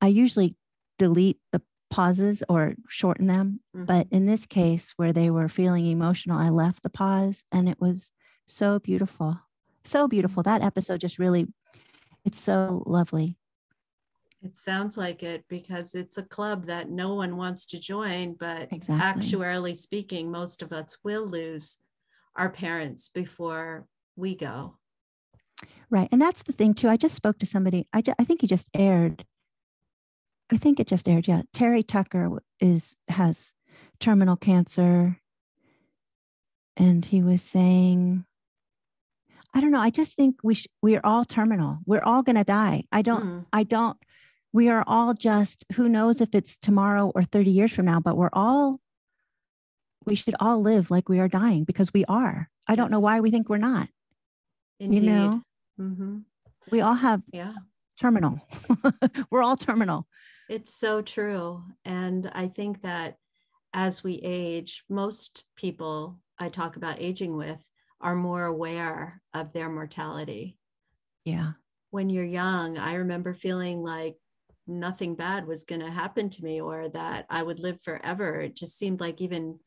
I 0.00 0.08
usually 0.08 0.56
delete 0.98 1.38
the 1.52 1.62
pauses 1.90 2.42
or 2.48 2.74
shorten 2.88 3.26
them. 3.26 3.60
Mm-hmm. 3.76 3.84
But 3.84 4.06
in 4.10 4.26
this 4.26 4.46
case, 4.46 4.94
where 4.96 5.12
they 5.12 5.30
were 5.30 5.48
feeling 5.48 5.86
emotional, 5.86 6.38
I 6.38 6.48
left 6.48 6.82
the 6.82 6.90
pause 6.90 7.42
and 7.52 7.68
it 7.68 7.80
was 7.80 8.12
so 8.46 8.78
beautiful. 8.78 9.38
So 9.84 10.08
beautiful. 10.08 10.42
That 10.42 10.62
episode 10.62 11.00
just 11.00 11.18
really, 11.18 11.46
it's 12.24 12.40
so 12.40 12.82
lovely. 12.86 13.36
It 14.42 14.56
sounds 14.56 14.96
like 14.96 15.22
it 15.22 15.44
because 15.48 15.94
it's 15.94 16.16
a 16.16 16.22
club 16.22 16.66
that 16.66 16.88
no 16.88 17.14
one 17.14 17.36
wants 17.36 17.66
to 17.66 17.78
join, 17.78 18.34
but 18.34 18.72
exactly. 18.72 19.22
actuarially 19.22 19.76
speaking, 19.76 20.30
most 20.30 20.62
of 20.62 20.72
us 20.72 20.96
will 21.04 21.26
lose 21.26 21.78
our 22.36 22.48
parents 22.48 23.10
before 23.10 23.86
we 24.16 24.34
go. 24.34 24.76
Right. 25.90 26.08
And 26.10 26.22
that's 26.22 26.42
the 26.42 26.52
thing, 26.52 26.72
too. 26.72 26.88
I 26.88 26.96
just 26.96 27.14
spoke 27.14 27.38
to 27.40 27.46
somebody, 27.46 27.86
I, 27.92 28.00
ju- 28.00 28.14
I 28.18 28.24
think 28.24 28.40
he 28.40 28.46
just 28.46 28.70
aired. 28.72 29.26
I 30.52 30.56
think 30.56 30.80
it 30.80 30.86
just 30.86 31.08
aired. 31.08 31.28
Yeah. 31.28 31.42
Terry 31.52 31.82
Tucker 31.82 32.42
is 32.58 32.96
has 33.08 33.52
terminal 34.00 34.36
cancer. 34.36 35.18
And 36.76 37.04
he 37.04 37.22
was 37.22 37.42
saying, 37.42 38.24
I 39.54 39.60
don't 39.60 39.70
know. 39.70 39.80
I 39.80 39.90
just 39.90 40.14
think 40.14 40.36
we 40.42 40.54
sh- 40.54 40.68
we 40.82 40.96
are 40.96 41.04
all 41.04 41.24
terminal. 41.24 41.78
We're 41.84 42.02
all 42.02 42.22
going 42.22 42.36
to 42.36 42.44
die. 42.44 42.84
I 42.90 43.02
don't. 43.02 43.24
Mm. 43.24 43.46
I 43.52 43.64
don't 43.64 43.98
we 44.52 44.68
are 44.68 44.84
all 44.86 45.14
just 45.14 45.64
who 45.74 45.88
knows 45.88 46.20
if 46.20 46.30
it's 46.34 46.56
tomorrow 46.58 47.12
or 47.14 47.24
30 47.24 47.50
years 47.50 47.72
from 47.72 47.86
now 47.86 48.00
but 48.00 48.16
we're 48.16 48.30
all 48.32 48.80
we 50.06 50.14
should 50.14 50.34
all 50.40 50.60
live 50.60 50.90
like 50.90 51.08
we 51.08 51.20
are 51.20 51.28
dying 51.28 51.64
because 51.64 51.92
we 51.92 52.04
are 52.06 52.48
i 52.66 52.74
don't 52.74 52.90
know 52.90 53.00
why 53.00 53.20
we 53.20 53.30
think 53.30 53.48
we're 53.48 53.58
not 53.58 53.88
Indeed. 54.78 55.02
you 55.02 55.10
know 55.10 55.42
mm-hmm. 55.80 56.18
we 56.70 56.80
all 56.80 56.94
have 56.94 57.22
yeah 57.32 57.54
terminal 58.00 58.40
we're 59.30 59.42
all 59.42 59.56
terminal 59.56 60.06
it's 60.50 60.74
so 60.74 61.00
true 61.00 61.62
and 61.84 62.30
i 62.34 62.46
think 62.46 62.82
that 62.82 63.16
as 63.72 64.02
we 64.02 64.20
age 64.22 64.84
most 64.88 65.44
people 65.56 66.18
i 66.38 66.48
talk 66.48 66.76
about 66.76 67.00
aging 67.00 67.36
with 67.36 67.68
are 68.00 68.16
more 68.16 68.44
aware 68.44 69.22
of 69.32 69.52
their 69.52 69.70
mortality 69.70 70.58
yeah 71.24 71.52
when 71.90 72.10
you're 72.10 72.24
young 72.24 72.76
i 72.78 72.94
remember 72.94 73.32
feeling 73.32 73.82
like 73.82 74.16
nothing 74.70 75.14
bad 75.14 75.46
was 75.46 75.64
going 75.64 75.80
to 75.80 75.90
happen 75.90 76.30
to 76.30 76.44
me 76.44 76.60
or 76.60 76.88
that 76.90 77.26
I 77.28 77.42
would 77.42 77.58
live 77.60 77.82
forever. 77.82 78.40
It 78.40 78.54
just 78.54 78.78
seemed 78.78 79.00
like 79.00 79.20
even 79.20 79.58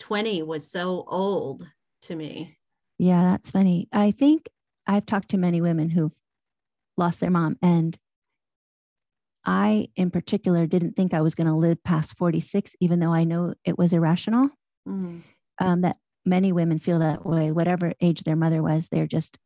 20 0.00 0.42
was 0.42 0.70
so 0.70 1.04
old 1.06 1.68
to 2.02 2.16
me. 2.16 2.56
Yeah, 2.98 3.22
that's 3.22 3.50
funny. 3.50 3.88
I 3.92 4.10
think 4.10 4.48
I've 4.86 5.06
talked 5.06 5.30
to 5.30 5.36
many 5.36 5.60
women 5.60 5.90
who've 5.90 6.14
lost 6.96 7.20
their 7.20 7.30
mom, 7.30 7.56
and 7.62 7.96
I, 9.48 9.88
in 9.96 10.10
particular, 10.10 10.66
didn't 10.66 10.94
think 10.94 11.14
I 11.14 11.22
was 11.22 11.34
going 11.34 11.46
to 11.46 11.54
live 11.54 11.82
past 11.82 12.18
46, 12.18 12.76
even 12.80 13.00
though 13.00 13.14
I 13.14 13.24
know 13.24 13.54
it 13.64 13.78
was 13.78 13.94
irrational. 13.94 14.50
Mm. 14.86 15.22
Um, 15.58 15.80
that 15.80 15.96
many 16.26 16.52
women 16.52 16.78
feel 16.78 16.98
that 16.98 17.24
way, 17.24 17.50
whatever 17.50 17.94
age 18.02 18.24
their 18.24 18.36
mother 18.36 18.62
was, 18.62 18.88
they're 18.88 19.06
just 19.06 19.38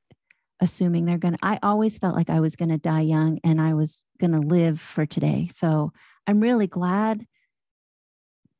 assuming 0.58 1.04
they're 1.04 1.18
going 1.18 1.34
to, 1.34 1.38
I 1.40 1.60
always 1.62 1.98
felt 1.98 2.16
like 2.16 2.30
I 2.30 2.40
was 2.40 2.56
going 2.56 2.70
to 2.70 2.78
die 2.78 3.02
young 3.02 3.38
and 3.44 3.60
I 3.60 3.74
was 3.74 4.02
going 4.20 4.32
to 4.32 4.40
live 4.40 4.80
for 4.80 5.06
today. 5.06 5.48
So 5.52 5.92
I'm 6.26 6.40
really 6.40 6.66
glad 6.66 7.24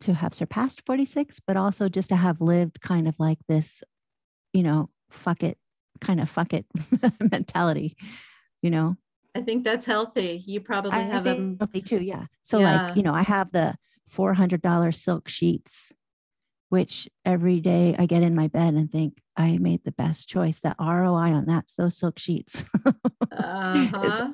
to 0.03 0.15
have 0.15 0.35
surpassed 0.35 0.83
46, 0.87 1.41
but 1.45 1.57
also 1.57 1.89
just 1.89 2.11
to 2.11 2.17
have 2.17 2.41
lived 2.41 2.81
kind 2.81 3.09
of 3.09 3.17
like 3.19 3.39
this, 3.49 3.83
you 4.53 4.63
know, 4.63 4.91
fuck 5.11 5.43
it, 5.43 5.59
kind 6.01 6.21
of 6.21 6.31
fuck 6.31 6.55
it 6.55 6.67
mentality, 7.33 7.97
you 8.63 8.71
know? 8.71 8.97
I 9.35 9.41
think 9.41 9.65
that's 9.65 9.87
healthy. 9.87 10.43
You 10.47 10.61
probably 10.61 10.93
I 10.93 11.01
have 11.01 11.27
a 11.27 11.57
healthy 11.59 11.81
too. 11.81 12.03
Yeah. 12.03 12.27
So 12.43 12.59
yeah. 12.59 12.89
like, 12.89 12.97
you 12.97 13.03
know, 13.03 13.15
I 13.15 13.23
have 13.23 13.51
the 13.53 13.75
$400 14.15 14.95
silk 14.95 15.29
sheets 15.29 15.93
which 16.73 17.07
every 17.27 17.61
day 17.61 17.95
I 17.99 18.07
get 18.07 18.23
in 18.23 18.35
my 18.35 18.49
bed 18.49 18.73
and 18.73 18.91
think 18.91 19.21
I 19.37 19.59
made 19.59 19.85
the 19.85 19.93
best 19.93 20.27
choice. 20.27 20.59
That 20.61 20.77
ROI 20.81 21.35
on 21.35 21.45
that, 21.45 21.67
those 21.77 21.99
silk 21.99 22.19
sheets. 22.19 22.65
uh-huh. 23.31 24.33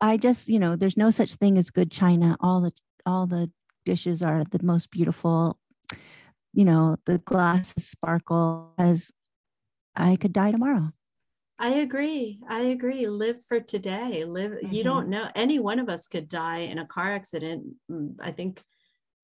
I 0.00 0.16
just, 0.16 0.48
you 0.48 0.58
know, 0.58 0.74
there's 0.74 0.96
no 0.96 1.12
such 1.12 1.34
thing 1.34 1.56
as 1.56 1.70
good 1.70 1.92
china. 1.92 2.36
All 2.40 2.60
the 2.62 2.72
all 3.06 3.28
the 3.28 3.48
dishes 3.86 4.24
are 4.24 4.42
the 4.42 4.58
most 4.60 4.90
beautiful. 4.90 5.56
You 6.52 6.64
know, 6.64 6.96
the 7.06 7.18
glasses 7.18 7.86
sparkle 7.86 8.72
as 8.76 9.12
I 9.94 10.16
could 10.16 10.32
die 10.32 10.50
tomorrow. 10.50 10.90
I 11.58 11.70
agree. 11.70 12.40
I 12.48 12.60
agree. 12.60 13.06
Live 13.08 13.38
for 13.48 13.60
today. 13.60 14.24
Live. 14.24 14.52
Mm-hmm. 14.52 14.72
You 14.72 14.84
don't 14.84 15.08
know. 15.08 15.28
Any 15.34 15.58
one 15.58 15.78
of 15.78 15.88
us 15.88 16.06
could 16.06 16.28
die 16.28 16.58
in 16.58 16.78
a 16.78 16.86
car 16.86 17.12
accident. 17.12 17.64
Mm, 17.90 18.14
I 18.20 18.30
think. 18.30 18.62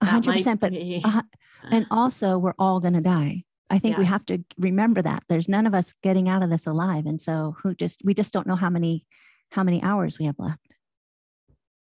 hundred 0.03 0.35
percent. 0.35 0.61
But 0.61 0.73
uh, 0.75 1.23
and 1.71 1.87
also, 1.91 2.39
we're 2.39 2.55
all 2.59 2.81
going 2.81 2.95
to 2.95 3.01
die. 3.01 3.45
I 3.71 3.79
think 3.79 3.93
yes. 3.93 3.99
we 3.99 4.05
have 4.05 4.27
to 4.27 4.45
remember 4.59 5.01
that 5.03 5.23
there's 5.29 5.49
none 5.49 5.67
of 5.67 5.75
us 5.75 5.95
getting 6.03 6.29
out 6.29 6.43
of 6.43 6.51
this 6.51 6.67
alive. 6.67 7.07
And 7.07 7.21
so 7.21 7.57
who 7.63 7.75
just, 7.75 8.03
we 8.05 8.15
just 8.15 8.33
don't 8.33 8.47
know 8.47 8.57
how 8.57 8.69
many, 8.69 9.07
how 9.51 9.63
many 9.63 9.83
hours 9.83 10.19
we 10.19 10.27
have 10.27 10.39
left. 10.39 10.74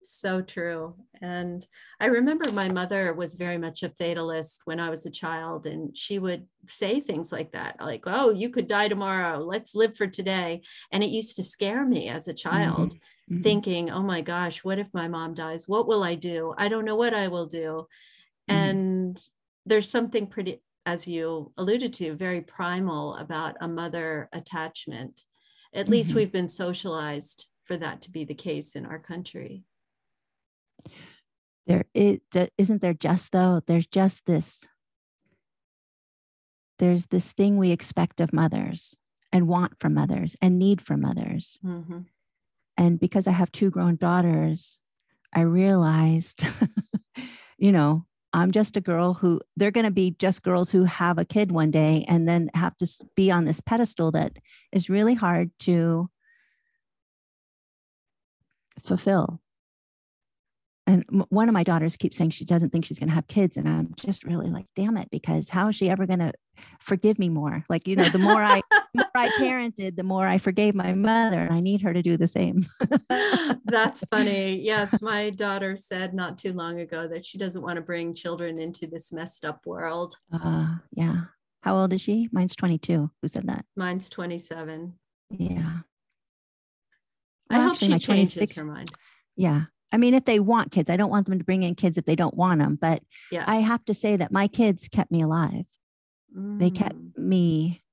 So 0.03 0.41
true. 0.41 0.95
And 1.21 1.65
I 1.99 2.07
remember 2.07 2.51
my 2.51 2.69
mother 2.69 3.13
was 3.13 3.35
very 3.35 3.59
much 3.59 3.83
a 3.83 3.89
fatalist 3.89 4.61
when 4.65 4.79
I 4.79 4.89
was 4.89 5.05
a 5.05 5.11
child, 5.11 5.67
and 5.67 5.95
she 5.95 6.17
would 6.17 6.47
say 6.67 6.99
things 6.99 7.31
like 7.31 7.51
that, 7.51 7.75
like, 7.79 8.03
oh, 8.07 8.31
you 8.31 8.49
could 8.49 8.67
die 8.67 8.87
tomorrow. 8.87 9.37
Let's 9.39 9.75
live 9.75 9.95
for 9.95 10.07
today. 10.07 10.61
And 10.91 11.03
it 11.03 11.11
used 11.11 11.35
to 11.35 11.43
scare 11.43 11.85
me 11.85 12.09
as 12.09 12.27
a 12.27 12.33
child, 12.33 12.95
mm-hmm. 12.95 13.33
Mm-hmm. 13.35 13.43
thinking, 13.43 13.91
oh 13.91 14.01
my 14.01 14.21
gosh, 14.21 14.63
what 14.63 14.79
if 14.79 14.91
my 14.93 15.07
mom 15.07 15.35
dies? 15.35 15.67
What 15.67 15.87
will 15.87 16.03
I 16.03 16.15
do? 16.15 16.55
I 16.57 16.67
don't 16.67 16.85
know 16.85 16.95
what 16.95 17.13
I 17.13 17.27
will 17.27 17.45
do. 17.45 17.87
Mm-hmm. 18.49 18.55
And 18.55 19.23
there's 19.67 19.89
something 19.89 20.25
pretty, 20.25 20.63
as 20.87 21.07
you 21.07 21.53
alluded 21.57 21.93
to, 21.93 22.15
very 22.15 22.41
primal 22.41 23.17
about 23.17 23.55
a 23.61 23.67
mother 23.67 24.29
attachment. 24.33 25.21
At 25.73 25.85
mm-hmm. 25.85 25.91
least 25.91 26.15
we've 26.15 26.31
been 26.31 26.49
socialized 26.49 27.47
for 27.65 27.77
that 27.77 28.01
to 28.01 28.11
be 28.11 28.23
the 28.23 28.33
case 28.33 28.75
in 28.75 28.87
our 28.87 28.99
country. 28.99 29.63
There 31.67 31.85
is, 31.93 32.19
isn't 32.57 32.81
there 32.81 32.93
just 32.93 33.31
though, 33.31 33.61
there's 33.65 33.87
just 33.87 34.25
this, 34.25 34.67
there's 36.79 37.05
this 37.07 37.27
thing 37.31 37.57
we 37.57 37.71
expect 37.71 38.19
of 38.19 38.33
mothers 38.33 38.95
and 39.31 39.47
want 39.47 39.79
from 39.79 39.93
mothers 39.93 40.35
and 40.41 40.59
need 40.59 40.81
from 40.81 41.01
mothers. 41.01 41.59
Mm-hmm. 41.63 41.99
And 42.77 42.99
because 42.99 43.27
I 43.27 43.31
have 43.31 43.51
two 43.51 43.69
grown 43.69 43.95
daughters, 43.95 44.79
I 45.33 45.41
realized, 45.41 46.45
you 47.57 47.71
know, 47.71 48.05
I'm 48.33 48.51
just 48.51 48.77
a 48.77 48.81
girl 48.81 49.13
who 49.13 49.41
they're 49.57 49.71
going 49.71 49.85
to 49.85 49.91
be 49.91 50.15
just 50.17 50.41
girls 50.41 50.71
who 50.71 50.85
have 50.85 51.17
a 51.17 51.25
kid 51.25 51.51
one 51.51 51.71
day 51.71 52.05
and 52.07 52.27
then 52.27 52.49
have 52.53 52.75
to 52.77 52.87
be 53.15 53.29
on 53.29 53.45
this 53.45 53.59
pedestal 53.59 54.11
that 54.11 54.33
is 54.71 54.89
really 54.89 55.13
hard 55.13 55.51
to 55.59 56.09
fulfill. 58.85 59.41
And 60.87 61.05
one 61.29 61.47
of 61.47 61.53
my 61.53 61.63
daughters 61.63 61.95
keeps 61.95 62.17
saying 62.17 62.31
she 62.31 62.43
doesn't 62.43 62.71
think 62.71 62.85
she's 62.85 62.97
going 62.97 63.09
to 63.09 63.15
have 63.15 63.27
kids. 63.27 63.55
And 63.55 63.69
I'm 63.69 63.93
just 63.95 64.23
really 64.23 64.47
like, 64.47 64.65
damn 64.75 64.97
it, 64.97 65.09
because 65.11 65.47
how 65.47 65.69
is 65.69 65.75
she 65.75 65.89
ever 65.89 66.05
going 66.05 66.19
to 66.19 66.33
forgive 66.79 67.19
me 67.19 67.29
more? 67.29 67.63
Like, 67.69 67.87
you 67.87 67.95
know, 67.95 68.09
the 68.09 68.17
more 68.17 68.43
I, 68.43 68.61
the 68.71 68.81
more 68.95 69.05
I 69.15 69.29
parented, 69.39 69.95
the 69.95 70.03
more 70.03 70.27
I 70.27 70.39
forgave 70.39 70.73
my 70.73 70.93
mother. 70.93 71.39
And 71.39 71.53
I 71.53 71.59
need 71.59 71.81
her 71.83 71.93
to 71.93 72.01
do 72.01 72.17
the 72.17 72.27
same. 72.27 72.65
That's 73.65 74.03
funny. 74.05 74.59
Yes. 74.61 75.01
My 75.01 75.29
daughter 75.29 75.77
said 75.77 76.13
not 76.15 76.39
too 76.39 76.53
long 76.53 76.79
ago 76.79 77.07
that 77.07 77.25
she 77.25 77.37
doesn't 77.37 77.61
want 77.61 77.75
to 77.75 77.81
bring 77.81 78.13
children 78.13 78.59
into 78.59 78.87
this 78.87 79.11
messed 79.11 79.45
up 79.45 79.65
world. 79.65 80.15
Uh, 80.33 80.75
yeah. 80.93 81.21
How 81.61 81.77
old 81.77 81.93
is 81.93 82.01
she? 82.01 82.27
Mine's 82.31 82.55
22. 82.55 83.09
Who 83.21 83.27
said 83.27 83.47
that? 83.47 83.65
Mine's 83.75 84.09
27. 84.09 84.93
Yeah. 85.29 85.79
Well, 87.49 87.61
I 87.61 87.63
hope 87.63 87.77
she 87.77 87.99
changes 87.99 88.55
her 88.55 88.63
mind. 88.63 88.91
Yeah. 89.35 89.65
I 89.91 89.97
mean, 89.97 90.13
if 90.13 90.25
they 90.25 90.39
want 90.39 90.71
kids, 90.71 90.89
I 90.89 90.95
don't 90.95 91.09
want 91.09 91.27
them 91.27 91.37
to 91.37 91.43
bring 91.43 91.63
in 91.63 91.75
kids 91.75 91.97
if 91.97 92.05
they 92.05 92.15
don't 92.15 92.35
want 92.35 92.59
them. 92.59 92.77
But 92.79 93.03
yes. 93.31 93.43
I 93.47 93.55
have 93.57 93.83
to 93.85 93.93
say 93.93 94.15
that 94.15 94.31
my 94.31 94.47
kids 94.47 94.87
kept 94.87 95.11
me 95.11 95.21
alive. 95.21 95.65
Mm. 96.35 96.59
They 96.59 96.69
kept 96.69 96.95
mm. 96.95 97.17
me, 97.17 97.83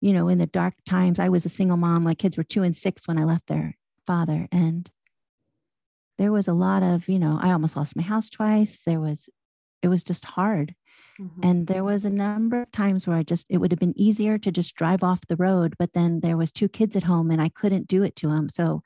you 0.00 0.12
know, 0.12 0.28
in 0.28 0.38
the 0.38 0.46
dark 0.46 0.74
times. 0.84 1.20
I 1.20 1.28
was 1.28 1.46
a 1.46 1.50
single 1.50 1.76
mom. 1.76 2.02
My 2.02 2.14
kids 2.14 2.36
were 2.36 2.44
two 2.44 2.62
and 2.62 2.76
six 2.76 3.06
when 3.06 3.18
I 3.18 3.24
left 3.24 3.46
their 3.46 3.76
father. 4.06 4.48
And 4.50 4.90
there 6.16 6.32
was 6.32 6.48
a 6.48 6.54
lot 6.54 6.82
of, 6.82 7.08
you 7.08 7.20
know, 7.20 7.38
I 7.40 7.52
almost 7.52 7.76
lost 7.76 7.96
my 7.96 8.02
house 8.02 8.28
twice. 8.28 8.80
There 8.84 9.00
was, 9.00 9.28
it 9.82 9.88
was 9.88 10.02
just 10.02 10.24
hard. 10.24 10.74
Mm-hmm. 11.20 11.40
And 11.44 11.66
there 11.68 11.84
was 11.84 12.04
a 12.04 12.10
number 12.10 12.62
of 12.62 12.72
times 12.72 13.06
where 13.06 13.16
I 13.16 13.22
just, 13.22 13.46
it 13.48 13.58
would 13.58 13.70
have 13.70 13.78
been 13.78 13.98
easier 13.98 14.38
to 14.38 14.50
just 14.50 14.74
drive 14.74 15.04
off 15.04 15.20
the 15.28 15.36
road, 15.36 15.74
but 15.78 15.92
then 15.92 16.20
there 16.20 16.36
was 16.36 16.50
two 16.50 16.68
kids 16.68 16.96
at 16.96 17.04
home 17.04 17.30
and 17.30 17.40
I 17.40 17.48
couldn't 17.48 17.86
do 17.86 18.02
it 18.02 18.16
to 18.16 18.28
them. 18.28 18.48
So 18.48 18.82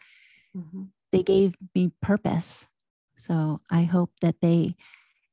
mm-hmm 0.54 0.82
they 1.12 1.22
gave 1.22 1.54
me 1.74 1.92
purpose. 2.00 2.66
So 3.18 3.60
I 3.70 3.82
hope 3.82 4.10
that 4.20 4.40
they, 4.40 4.74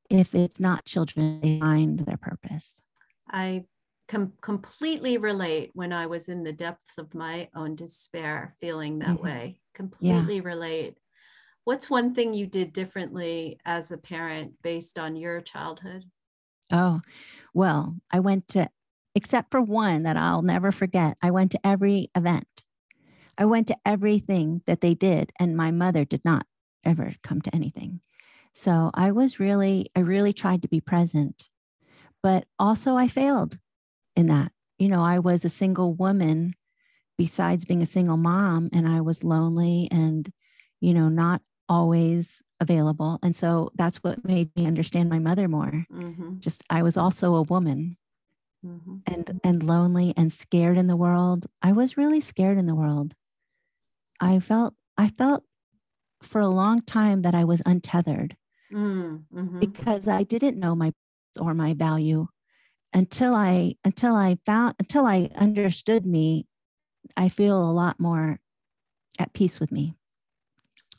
if 0.08 0.34
it's 0.34 0.60
not 0.60 0.84
children, 0.84 1.40
they 1.40 1.58
find 1.58 2.00
their 2.00 2.18
purpose. 2.18 2.82
I 3.28 3.64
com- 4.06 4.34
completely 4.42 5.18
relate 5.18 5.70
when 5.74 5.92
I 5.92 6.06
was 6.06 6.28
in 6.28 6.44
the 6.44 6.52
depths 6.52 6.98
of 6.98 7.14
my 7.14 7.48
own 7.54 7.74
despair, 7.74 8.54
feeling 8.60 8.98
that 8.98 9.16
mm-hmm. 9.16 9.24
way. 9.24 9.60
Completely 9.74 10.36
yeah. 10.36 10.42
relate. 10.44 10.98
what's 11.64 11.90
one 11.90 12.14
thing 12.14 12.34
you 12.34 12.46
did 12.46 12.72
differently 12.72 13.58
as 13.64 13.90
a 13.90 13.98
parent 13.98 14.54
based 14.62 14.98
on 14.98 15.16
your 15.16 15.40
childhood? 15.40 16.04
Oh, 16.72 17.00
well, 17.54 17.96
I 18.10 18.20
went 18.20 18.48
to, 18.48 18.68
except 19.14 19.50
for 19.50 19.60
one 19.60 20.04
that 20.04 20.16
I'll 20.16 20.42
never 20.42 20.72
forget, 20.72 21.16
I 21.22 21.30
went 21.30 21.52
to 21.52 21.66
every 21.66 22.10
event. 22.14 22.64
I 23.40 23.46
went 23.46 23.68
to 23.68 23.76
everything 23.86 24.60
that 24.66 24.82
they 24.82 24.94
did, 24.94 25.32
and 25.40 25.56
my 25.56 25.70
mother 25.70 26.04
did 26.04 26.22
not 26.24 26.46
ever 26.84 27.14
come 27.24 27.40
to 27.40 27.54
anything. 27.54 28.00
So 28.54 28.90
I 28.92 29.12
was 29.12 29.40
really, 29.40 29.90
I 29.96 30.00
really 30.00 30.34
tried 30.34 30.62
to 30.62 30.68
be 30.68 30.80
present, 30.80 31.48
but 32.22 32.44
also 32.58 32.96
I 32.96 33.08
failed 33.08 33.58
in 34.14 34.26
that. 34.26 34.52
You 34.78 34.88
know, 34.88 35.02
I 35.02 35.20
was 35.20 35.44
a 35.44 35.50
single 35.50 35.94
woman 35.94 36.54
besides 37.16 37.64
being 37.64 37.82
a 37.82 37.86
single 37.86 38.18
mom, 38.18 38.68
and 38.74 38.86
I 38.86 39.00
was 39.00 39.24
lonely 39.24 39.88
and, 39.90 40.30
you 40.80 40.92
know, 40.92 41.08
not 41.08 41.40
always 41.66 42.42
available. 42.60 43.18
And 43.22 43.34
so 43.34 43.70
that's 43.74 43.98
what 43.98 44.24
made 44.24 44.54
me 44.54 44.66
understand 44.66 45.08
my 45.08 45.18
mother 45.18 45.48
more. 45.48 45.86
Mm-hmm. 45.90 46.40
Just 46.40 46.62
I 46.68 46.82
was 46.82 46.98
also 46.98 47.36
a 47.36 47.42
woman 47.42 47.96
mm-hmm. 48.64 48.96
and 49.06 49.40
and 49.42 49.62
lonely 49.62 50.12
and 50.16 50.30
scared 50.30 50.76
in 50.76 50.88
the 50.88 50.96
world. 50.96 51.46
I 51.62 51.72
was 51.72 51.96
really 51.96 52.20
scared 52.20 52.58
in 52.58 52.66
the 52.66 52.74
world. 52.74 53.14
I 54.20 54.40
felt 54.40 54.74
I 54.96 55.08
felt 55.08 55.44
for 56.22 56.40
a 56.40 56.48
long 56.48 56.82
time 56.82 57.22
that 57.22 57.34
I 57.34 57.44
was 57.44 57.62
untethered 57.64 58.36
mm-hmm. 58.72 59.58
because 59.58 60.08
I 60.08 60.22
didn't 60.22 60.58
know 60.58 60.74
my 60.74 60.92
or 61.38 61.54
my 61.54 61.74
value 61.74 62.26
until 62.92 63.34
I 63.34 63.74
until 63.84 64.14
I 64.14 64.38
found 64.46 64.74
until 64.78 65.06
I 65.06 65.30
understood 65.34 66.06
me. 66.06 66.46
I 67.16 67.28
feel 67.28 67.58
a 67.58 67.72
lot 67.72 67.98
more 67.98 68.38
at 69.18 69.32
peace 69.32 69.58
with 69.58 69.72
me. 69.72 69.94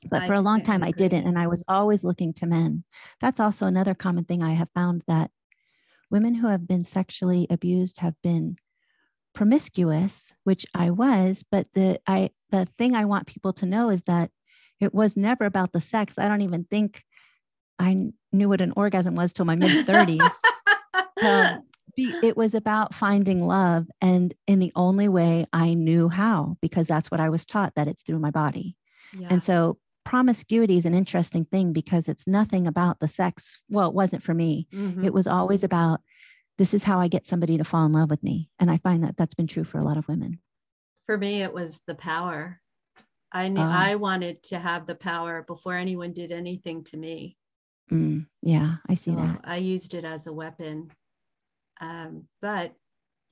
But 0.09 0.25
for 0.25 0.33
a 0.33 0.41
long 0.41 0.63
time, 0.63 0.83
I 0.83 0.91
didn't. 0.91 1.27
And 1.27 1.37
I 1.37 1.47
was 1.47 1.63
always 1.67 2.03
looking 2.03 2.33
to 2.33 2.47
men. 2.47 2.83
That's 3.19 3.39
also 3.39 3.67
another 3.67 3.93
common 3.93 4.23
thing 4.25 4.41
I 4.41 4.53
have 4.53 4.69
found 4.73 5.03
that 5.07 5.29
women 6.09 6.33
who 6.33 6.47
have 6.47 6.67
been 6.67 6.83
sexually 6.83 7.45
abused 7.49 7.99
have 7.99 8.15
been 8.23 8.57
promiscuous, 9.33 10.33
which 10.43 10.65
I 10.73 10.89
was. 10.89 11.43
But 11.49 11.67
the, 11.73 11.99
I, 12.07 12.31
the 12.51 12.65
thing 12.77 12.95
I 12.95 13.05
want 13.05 13.27
people 13.27 13.53
to 13.53 13.65
know 13.65 13.89
is 13.89 14.01
that 14.03 14.29
it 14.79 14.93
was 14.93 15.15
never 15.15 15.45
about 15.45 15.71
the 15.71 15.81
sex. 15.81 16.17
I 16.17 16.27
don't 16.27 16.41
even 16.41 16.65
think 16.65 17.03
I 17.79 18.11
knew 18.31 18.49
what 18.49 18.61
an 18.61 18.73
orgasm 18.75 19.15
was 19.15 19.33
till 19.33 19.45
my 19.45 19.55
mid 19.55 19.85
30s. 19.87 20.29
um, 21.23 21.63
it 21.97 22.37
was 22.37 22.53
about 22.53 22.93
finding 22.93 23.45
love 23.45 23.87
and 24.01 24.33
in 24.47 24.59
the 24.59 24.71
only 24.75 25.07
way 25.07 25.45
I 25.51 25.73
knew 25.73 26.09
how, 26.09 26.57
because 26.61 26.87
that's 26.87 27.11
what 27.11 27.19
I 27.19 27.29
was 27.29 27.45
taught 27.45 27.75
that 27.75 27.87
it's 27.87 28.01
through 28.01 28.19
my 28.19 28.31
body. 28.31 28.75
Yeah. 29.17 29.27
And 29.29 29.43
so 29.43 29.77
promiscuity 30.05 30.77
is 30.77 30.85
an 30.85 30.93
interesting 30.93 31.45
thing 31.45 31.73
because 31.73 32.07
it's 32.07 32.27
nothing 32.27 32.65
about 32.65 32.99
the 32.99 33.07
sex. 33.07 33.59
Well, 33.69 33.89
it 33.89 33.95
wasn't 33.95 34.23
for 34.23 34.33
me. 34.33 34.67
Mm-hmm. 34.73 35.05
It 35.05 35.13
was 35.13 35.27
always 35.27 35.63
about 35.63 36.01
this 36.57 36.73
is 36.73 36.83
how 36.83 36.99
I 36.99 37.07
get 37.07 37.27
somebody 37.27 37.57
to 37.57 37.63
fall 37.63 37.85
in 37.85 37.91
love 37.91 38.09
with 38.09 38.23
me. 38.23 38.49
And 38.59 38.71
I 38.71 38.77
find 38.77 39.03
that 39.03 39.17
that's 39.17 39.33
been 39.33 39.47
true 39.47 39.63
for 39.63 39.79
a 39.79 39.83
lot 39.83 39.97
of 39.97 40.07
women. 40.07 40.39
For 41.05 41.17
me, 41.17 41.41
it 41.41 41.53
was 41.53 41.81
the 41.87 41.95
power. 41.95 42.61
I 43.31 43.47
knew 43.47 43.61
uh, 43.61 43.69
I 43.69 43.95
wanted 43.95 44.43
to 44.43 44.59
have 44.59 44.87
the 44.87 44.95
power 44.95 45.43
before 45.47 45.75
anyone 45.75 46.13
did 46.13 46.31
anything 46.31 46.83
to 46.85 46.97
me. 46.97 47.37
Mm, 47.91 48.27
yeah, 48.41 48.75
I 48.87 48.95
see 48.95 49.11
so 49.11 49.17
that. 49.17 49.41
I 49.43 49.57
used 49.57 49.93
it 49.93 50.05
as 50.05 50.27
a 50.27 50.33
weapon. 50.33 50.91
Um, 51.79 52.25
but 52.41 52.73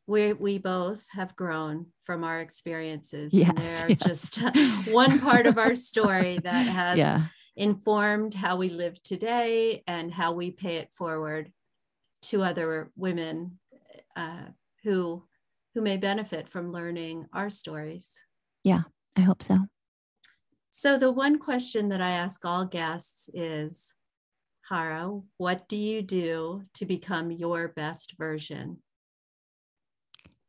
we 0.08 0.34
we 0.34 0.58
both 0.58 1.06
have 1.12 1.36
grown 1.36 1.86
from 2.04 2.24
our 2.24 2.40
experiences 2.40 3.32
yes, 3.32 3.50
and 3.50 3.58
they're 3.58 3.90
yes. 3.90 4.00
just 4.00 4.88
one 4.88 5.20
part 5.20 5.46
of 5.46 5.58
our 5.58 5.76
story 5.76 6.40
that 6.44 6.66
has 6.66 6.98
yeah. 6.98 7.26
informed 7.56 8.34
how 8.34 8.56
we 8.56 8.70
live 8.70 9.02
today 9.04 9.84
and 9.86 10.12
how 10.12 10.32
we 10.32 10.50
pay 10.50 10.78
it 10.78 10.92
forward 10.92 11.52
to 12.24 12.42
other 12.42 12.92
women 12.96 13.60
uh, 14.16 14.46
who 14.84 15.24
who 15.74 15.82
may 15.82 15.98
benefit 15.98 16.50
from 16.50 16.72
learning 16.72 17.26
our 17.34 17.50
stories 17.50 18.20
yeah 18.64 18.84
i 19.16 19.22
hope 19.22 19.44
so 19.44 19.60
so 20.72 20.98
the 20.98 21.12
one 21.12 21.40
question 21.40 21.90
that 21.90 22.02
i 22.02 22.12
ask 22.12 22.46
all 22.46 22.66
guests 22.66 23.30
is 23.34 23.94
hara 24.70 25.20
what 25.38 25.68
do 25.68 25.78
you 25.78 26.02
do 26.02 26.64
to 26.74 26.86
become 26.86 27.32
your 27.32 27.68
best 27.68 28.16
version 28.18 28.78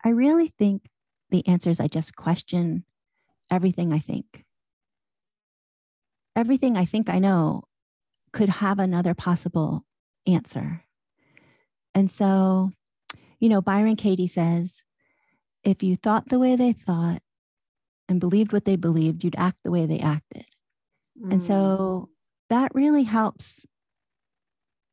I 0.04 0.10
really 0.10 0.48
think 0.58 0.88
the 1.30 1.46
answer 1.46 1.70
is 1.70 1.80
I 1.80 1.86
just 1.86 2.16
question 2.16 2.84
everything 3.50 3.92
I 3.92 3.98
think. 3.98 4.44
Everything 6.34 6.76
I 6.76 6.84
think 6.84 7.10
I 7.10 7.18
know 7.18 7.64
could 8.32 8.48
have 8.48 8.78
another 8.78 9.14
possible 9.14 9.84
answer. 10.26 10.84
And 11.94 12.10
so, 12.10 12.70
you 13.38 13.48
know, 13.48 13.60
Byron 13.60 13.96
Katie 13.96 14.28
says 14.28 14.84
if 15.64 15.82
you 15.82 15.96
thought 15.96 16.28
the 16.28 16.38
way 16.38 16.56
they 16.56 16.72
thought 16.72 17.22
and 18.08 18.20
believed 18.20 18.52
what 18.52 18.64
they 18.64 18.76
believed, 18.76 19.22
you'd 19.24 19.36
act 19.36 19.58
the 19.64 19.70
way 19.70 19.86
they 19.86 20.00
acted. 20.00 20.44
Mm. 21.22 21.32
And 21.32 21.42
so 21.42 21.54
mm. 21.54 22.14
that 22.50 22.74
really 22.74 23.04
helps. 23.04 23.66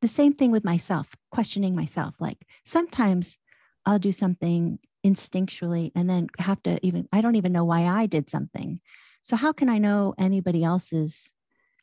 The 0.02 0.08
same 0.08 0.34
thing 0.34 0.52
with 0.52 0.64
myself, 0.64 1.08
questioning 1.32 1.76
myself. 1.76 2.16
Like 2.20 2.38
sometimes 2.64 3.40
I'll 3.86 4.00
do 4.00 4.12
something 4.12 4.80
instinctually 5.06 5.92
and 5.96 6.10
then 6.10 6.28
have 6.40 6.62
to 6.64 6.80
even 6.86 7.08
i 7.12 7.22
don't 7.22 7.36
even 7.36 7.52
know 7.52 7.64
why 7.64 7.86
i 7.86 8.06
did 8.06 8.30
something 8.30 8.80
so 9.24 9.36
how 9.36 9.54
can 9.54 9.70
i 9.70 9.78
know 9.78 10.14
anybody 10.18 10.64
else's 10.64 11.32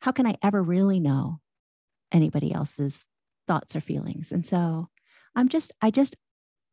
how 0.01 0.11
can 0.11 0.27
i 0.27 0.35
ever 0.43 0.61
really 0.61 0.99
know 0.99 1.39
anybody 2.11 2.53
else's 2.53 3.03
thoughts 3.47 3.75
or 3.75 3.81
feelings 3.81 4.31
and 4.31 4.45
so 4.45 4.89
i'm 5.35 5.49
just 5.49 5.71
i 5.81 5.89
just 5.89 6.15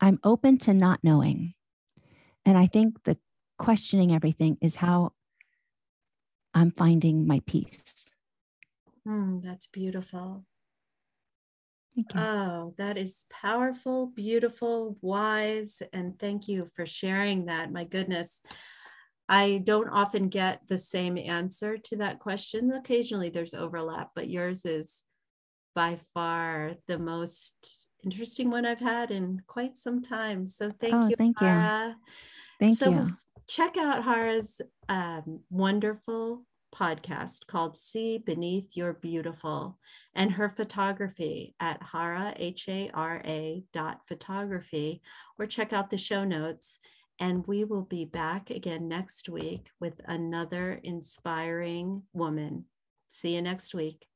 i'm 0.01 0.19
open 0.23 0.57
to 0.57 0.73
not 0.73 0.99
knowing 1.03 1.53
and 2.45 2.57
i 2.57 2.65
think 2.65 3.03
the 3.03 3.17
questioning 3.57 4.13
everything 4.13 4.57
is 4.61 4.75
how 4.75 5.11
i'm 6.53 6.71
finding 6.71 7.27
my 7.27 7.41
peace 7.45 8.09
mm, 9.07 9.41
that's 9.41 9.67
beautiful 9.67 10.45
Oh, 12.15 12.73
that 12.77 12.97
is 12.97 13.25
powerful, 13.29 14.07
beautiful, 14.07 14.97
wise. 15.01 15.81
And 15.93 16.17
thank 16.19 16.47
you 16.47 16.67
for 16.75 16.85
sharing 16.85 17.45
that. 17.45 17.71
My 17.71 17.83
goodness. 17.83 18.41
I 19.29 19.61
don't 19.63 19.89
often 19.89 20.27
get 20.27 20.67
the 20.67 20.77
same 20.77 21.17
answer 21.17 21.77
to 21.77 21.97
that 21.97 22.19
question. 22.19 22.71
Occasionally 22.73 23.29
there's 23.29 23.53
overlap, 23.53 24.09
but 24.15 24.29
yours 24.29 24.65
is 24.65 25.01
by 25.75 25.97
far 26.13 26.73
the 26.87 26.99
most 26.99 27.87
interesting 28.03 28.51
one 28.51 28.65
I've 28.65 28.81
had 28.81 29.11
in 29.11 29.41
quite 29.47 29.77
some 29.77 30.01
time. 30.01 30.47
So 30.47 30.69
thank 30.69 30.93
oh, 30.93 31.09
you, 31.09 31.15
thank 31.15 31.39
Hara. 31.39 31.95
you. 31.97 32.13
Thank 32.63 32.77
so 32.77 32.89
you. 32.89 33.17
Check 33.45 33.75
out 33.75 34.05
Hara's 34.05 34.61
um, 34.87 35.41
wonderful 35.49 36.45
podcast 36.73 37.45
called 37.45 37.75
See 37.75 38.17
Beneath 38.17 38.77
Your 38.77 38.93
Beautiful 38.93 39.77
and 40.15 40.31
her 40.31 40.47
photography 40.47 41.55
at 41.59 41.83
Hara, 41.83 42.33
H 42.37 42.69
A 42.69 42.89
R 42.93 43.21
A 43.25 43.63
dot 43.73 44.01
photography, 44.07 45.01
or 45.37 45.45
check 45.45 45.73
out 45.73 45.89
the 45.89 45.97
show 45.97 46.23
notes. 46.23 46.79
And 47.19 47.45
we 47.47 47.65
will 47.65 47.83
be 47.83 48.05
back 48.05 48.49
again 48.49 48.87
next 48.87 49.27
week 49.27 49.67
with 49.81 49.99
another 50.05 50.79
inspiring 50.83 52.03
woman. 52.13 52.65
See 53.11 53.35
you 53.35 53.41
next 53.41 53.75
week. 53.75 54.07